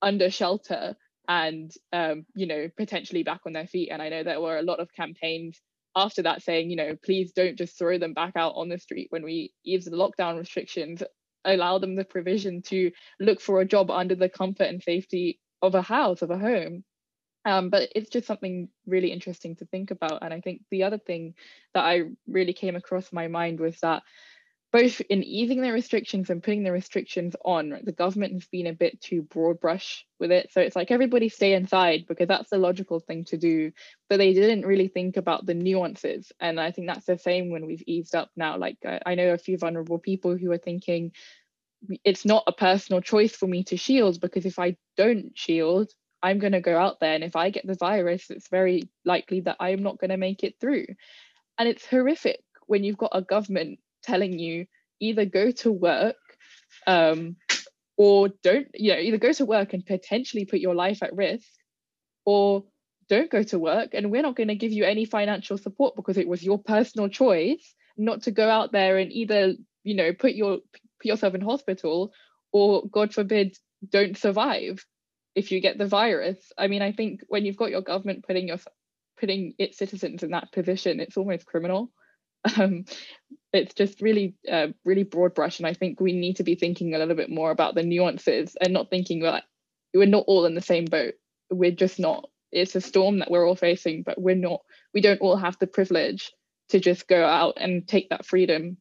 [0.03, 0.95] under shelter
[1.29, 4.63] and um, you know potentially back on their feet and i know there were a
[4.63, 5.61] lot of campaigns
[5.97, 9.07] after that saying, you know, please don't just throw them back out on the street
[9.11, 11.03] when we ease the lockdown restrictions,
[11.45, 15.75] allow them the provision to look for a job under the comfort and safety of
[15.75, 16.85] a house, of a home.
[17.47, 20.19] Um, but it's just something really interesting to think about.
[20.23, 21.35] And I think the other thing
[21.75, 24.03] that I really came across my mind was that
[24.73, 28.73] both in easing the restrictions and putting the restrictions on, the government has been a
[28.73, 30.53] bit too broad brush with it.
[30.53, 33.71] So it's like everybody stay inside because that's the logical thing to do.
[34.11, 36.33] But they didn't really think about the nuances.
[36.41, 38.59] And I think that's the same when we've eased up now.
[38.59, 41.13] Like I, I know a few vulnerable people who are thinking,
[42.03, 45.93] it's not a personal choice for me to shield because if I don't shield,
[46.23, 47.15] I'm going to go out there.
[47.15, 50.43] And if I get the virus, it's very likely that I'm not going to make
[50.43, 50.87] it through.
[51.59, 54.67] And it's horrific when you've got a government telling you
[55.01, 56.17] either go to work
[56.87, 57.37] um,
[57.97, 61.49] or don't, you know, either go to work and potentially put your life at risk
[62.25, 62.65] or
[63.09, 66.19] don't go to work and we're not going to give you any financial support because
[66.19, 69.55] it was your personal choice not to go out there and either
[69.85, 70.59] you know put your
[70.99, 72.13] put yourself in hospital
[72.53, 73.57] or god forbid
[73.89, 74.85] don't survive
[75.37, 78.49] if you get the virus i mean i think when you've got your government putting
[78.49, 78.59] your
[79.21, 81.91] putting its citizens in that position it's almost criminal.
[82.59, 82.85] Um,
[83.53, 86.95] it's just really uh, really broad brush and i think we need to be thinking
[86.95, 89.43] a little bit more about the nuances and not thinking that
[89.97, 91.15] we're not all in the same boat.
[91.51, 92.29] We're just not.
[92.53, 94.61] It's a storm that we're all facing but we're not.
[94.95, 96.33] We don't all have the privilege
[96.69, 98.77] to just go out and take that freedom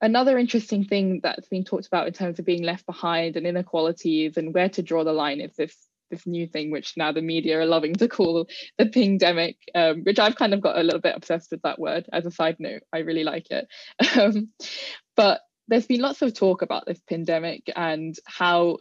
[0.00, 4.36] another interesting thing that's been talked about in terms of being left behind and inequalities
[4.36, 5.74] and where to draw the line is this
[6.10, 8.46] this new thing which now the media are loving to call
[8.78, 12.08] the pingdemic um, which i've kind of got a little bit obsessed with that word.
[12.12, 13.66] As a side note i really like it.
[14.16, 14.50] Um,
[15.16, 18.78] but there's been lots of talk about this pandemic and how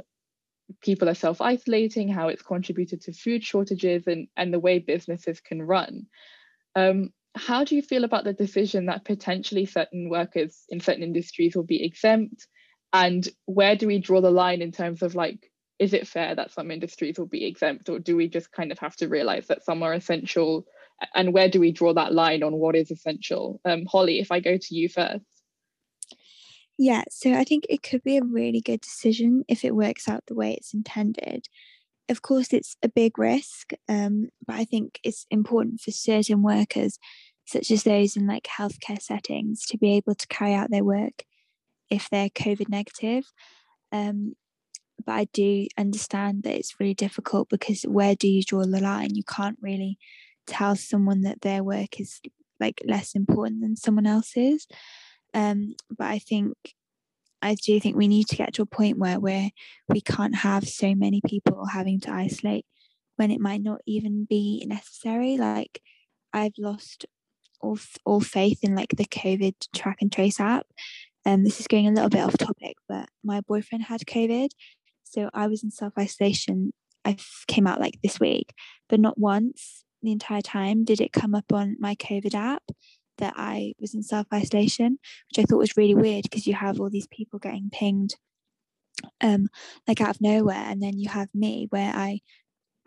[0.81, 5.61] people are self-isolating how it's contributed to food shortages and, and the way businesses can
[5.61, 6.07] run.
[6.75, 11.55] Um, how do you feel about the decision that potentially certain workers in certain industries
[11.55, 12.47] will be exempt?
[12.93, 16.51] And where do we draw the line in terms of like is it fair that
[16.51, 19.65] some industries will be exempt or do we just kind of have to realize that
[19.65, 20.65] some are essential?
[21.13, 23.59] And where do we draw that line on what is essential?
[23.65, 25.25] Um, holly if i go to you first.
[26.77, 30.23] Yeah so i think it could be a really good decision if it works out
[30.27, 31.49] the way it's intended
[32.09, 36.99] of course it's a big risk um, but i think it's important for certain workers
[37.47, 41.23] such as those in like healthcare settings to be able to carry out their work
[41.89, 43.25] if they're covid negative
[43.91, 44.35] um,
[45.05, 49.15] but I do understand that it's really difficult because where do you draw the line?
[49.15, 49.97] You can't really
[50.47, 52.21] tell someone that their work is
[52.59, 54.67] like less important than someone else's.
[55.33, 56.55] Um, but I think
[57.41, 59.51] I do think we need to get to a point where where
[59.87, 62.65] we can't have so many people having to isolate
[63.17, 65.37] when it might not even be necessary.
[65.37, 65.81] Like
[66.33, 67.05] I've lost
[67.61, 70.65] all all faith in like the COVID track and trace app.
[71.25, 74.49] Um, this is going a little bit off topic, but my boyfriend had COVID
[75.05, 76.73] so I was in self isolation.
[77.05, 77.17] I
[77.47, 78.53] came out like this week,
[78.89, 82.63] but not once the entire time did it come up on my COVID app
[83.17, 84.99] that I was in self isolation,
[85.29, 88.15] which I thought was really weird because you have all these people getting pinged
[89.19, 89.49] um
[89.87, 92.21] like out of nowhere and then you have me where I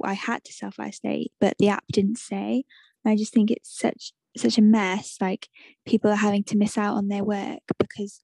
[0.03, 2.64] I had to self isolate but the app didn't say
[3.05, 5.49] and I just think it's such such a mess like
[5.87, 8.22] people are having to miss out on their work because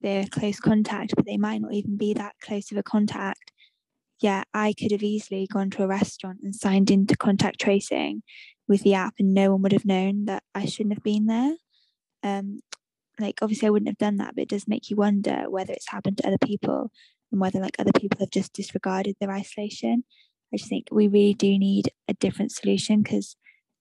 [0.00, 3.52] they're close contact, but they might not even be that close of a contact.
[4.20, 8.22] Yeah, I could have easily gone to a restaurant and signed into contact tracing
[8.68, 11.56] with the app, and no one would have known that I shouldn't have been there.
[12.22, 12.60] Um,
[13.18, 15.90] like obviously I wouldn't have done that, but it does make you wonder whether it's
[15.90, 16.90] happened to other people
[17.32, 20.04] and whether like other people have just disregarded their isolation.
[20.52, 23.36] I just think we really do need a different solution because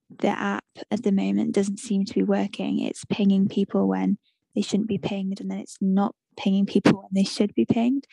[0.09, 2.79] the app at the moment doesn't seem to be working.
[2.79, 4.17] It's pinging people when
[4.55, 8.07] they shouldn't be pinged and then it's not pinging people when they should be pinged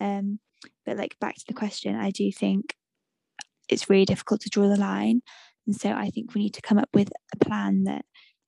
[0.00, 0.40] um,
[0.84, 2.74] but like back to the question i do think
[3.68, 5.22] it's really difficult to draw the line
[5.66, 8.04] and so i think we need to come up with a plan that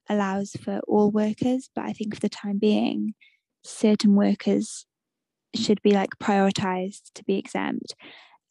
[0.09, 3.15] allows for all workers but i think for the time being
[3.63, 4.87] certain workers
[5.55, 7.95] should be like prioritized to be exempt.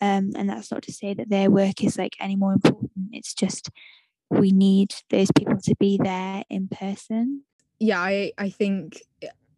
[0.02, 2.92] Um, and that's not to say that their work is like any more important.
[3.12, 3.70] It's just
[4.30, 7.44] we need those people to be there in person.
[7.80, 9.02] Yeah, I I think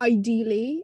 [0.01, 0.84] ideally,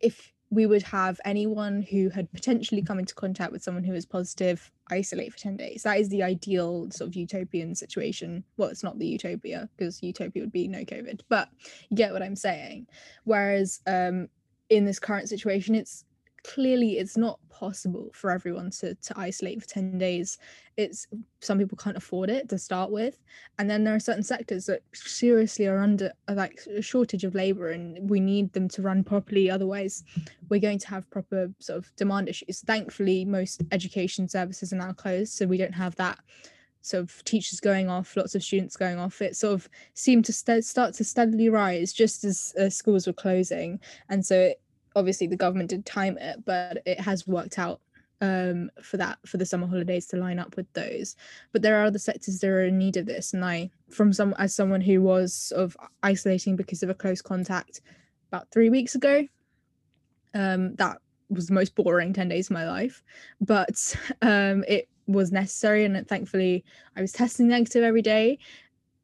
[0.00, 4.06] if we would have anyone who had potentially come into contact with someone who was
[4.06, 5.82] positive isolate for 10 days.
[5.82, 8.44] That is the ideal sort of utopian situation.
[8.56, 11.48] Well it's not the utopia because utopia would be no covid but
[11.90, 12.86] you get what i'm saying.
[13.24, 14.28] Whereas um
[14.70, 16.04] in this current situation it's
[16.48, 20.38] clearly it's not possible for everyone to to isolate for 10 days.
[20.76, 21.06] It's
[21.40, 23.18] some people can't afford it to start with.
[23.58, 27.70] And then there are certain sectors that seriously are under like a shortage of labor
[27.70, 29.50] and we need them to run properly.
[29.50, 30.04] Otherwise
[30.48, 32.60] we're going to have proper sort of demand issues.
[32.60, 36.18] Thankfully most education services are now closed so we don't have that
[36.80, 39.20] sort of teachers going off lots of students going off.
[39.20, 43.12] It sort of seemed to st- start to steadily rise just as uh, schools were
[43.12, 43.80] closing.
[44.08, 44.60] And so it,
[44.98, 47.80] obviously the government did time it, but it has worked out
[48.20, 51.16] um, for that for the summer holidays to line up with those.
[51.52, 54.34] But there are other sectors that are in need of this, and I, from some
[54.38, 57.80] as someone who was of isolating because of a close contact
[58.28, 59.26] about three weeks ago,
[60.34, 60.98] um, that
[61.30, 63.02] was the most boring 10 days of my life
[63.40, 66.64] but um, it was necessary and thankfully
[66.96, 68.38] i was testing negative every day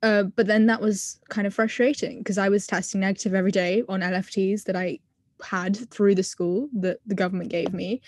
[0.02, 3.82] uh, but then that was kind of frustrating because i was testing negative every day
[3.88, 4.98] on lfts that i
[5.42, 8.00] had through the school that the government gave me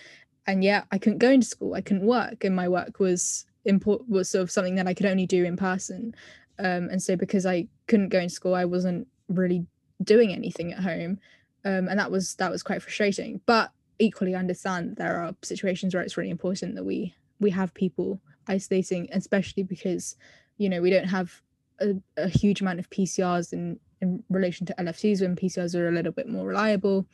[0.46, 4.08] and yeah, I couldn't go into school, I couldn't work, and my work was important
[4.08, 6.14] was sort of something that I could only do in person.
[6.58, 9.66] Um, and so because I couldn't go into school, I wasn't really
[10.02, 11.18] doing anything at home,
[11.64, 13.40] um, and that was that was quite frustrating.
[13.46, 17.74] But equally, I understand there are situations where it's really important that we we have
[17.74, 20.16] people isolating, especially because
[20.58, 21.42] you know we don't have
[21.80, 25.92] a, a huge amount of PCRs in in relation to LFTs when PCRs are a
[25.92, 27.06] little bit more reliable.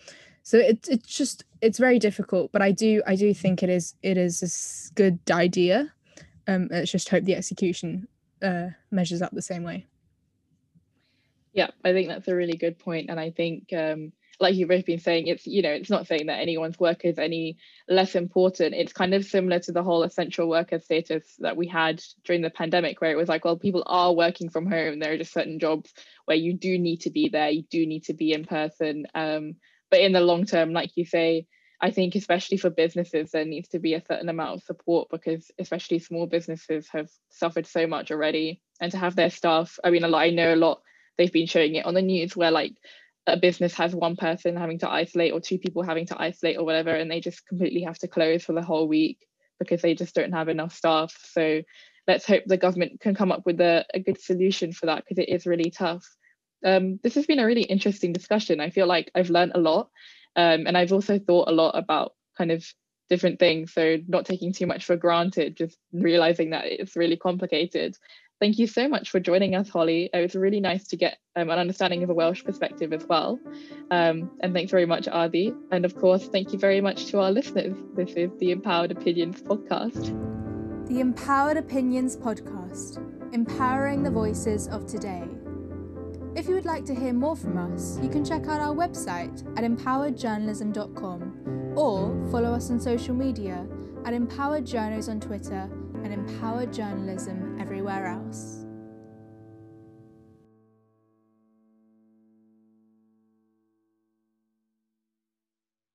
[0.43, 3.95] So it's it's just it's very difficult, but I do I do think it is
[4.03, 4.43] it is
[4.91, 5.93] a good idea.
[6.49, 8.09] Um, let's just hope the execution
[8.43, 9.87] uh, measures up the same way.
[11.53, 14.13] Yeah, I think that's a really good point, and I think um,
[14.43, 17.19] like you've both been saying, it's you know, it's not saying that anyone's work is
[17.19, 17.57] any
[17.89, 18.75] less important.
[18.75, 22.51] It's kind of similar to the whole essential worker status that we had during the
[22.51, 24.99] pandemic, where it was like, well, people are working from home.
[24.99, 25.93] There are just certain jobs
[26.27, 29.07] where you do need to be there, you do need to be in person.
[29.15, 29.57] Um,
[29.91, 31.47] but in the long term, like you say,
[31.81, 35.51] I think especially for businesses, there needs to be a certain amount of support because
[35.59, 39.79] especially small businesses have suffered so much already, and to have their staff.
[39.83, 40.23] I mean, a lot.
[40.23, 40.81] I know a lot.
[41.19, 42.75] They've been showing it on the news where like
[43.27, 46.65] a business has one person having to isolate or two people having to isolate or
[46.65, 49.19] whatever and they just completely have to close for the whole week
[49.59, 51.15] because they just don't have enough staff.
[51.31, 51.63] So
[52.09, 55.23] let's hope the government can come up with a, a good solution for that because
[55.23, 56.05] it is really tough.
[56.65, 58.61] Um, this has been a really interesting discussion.
[58.61, 59.91] I feel like i've learned a lot
[60.37, 62.65] um, and i've also thought a lot about kind of
[63.13, 63.75] different things.
[63.75, 67.95] So not taking too much for granted just realizing that it's really complicated
[68.43, 70.11] Thank you so much for joining us, Holly.
[70.13, 73.39] It was really nice to get um, an understanding of a Welsh perspective as well.
[73.93, 75.55] Um, and thanks very much, Adi.
[75.71, 77.79] And of course, thank you very much to our listeners.
[77.95, 80.09] This is the Empowered Opinions podcast.
[80.89, 82.99] The Empowered Opinions podcast,
[83.33, 85.23] empowering the voices of today.
[86.35, 89.47] If you would like to hear more from us, you can check out our website
[89.57, 93.69] at empoweredjournalism.com or follow us on social media
[94.05, 95.71] at Empowered on Twitter
[96.05, 98.62] and empowered journalism everywhere else.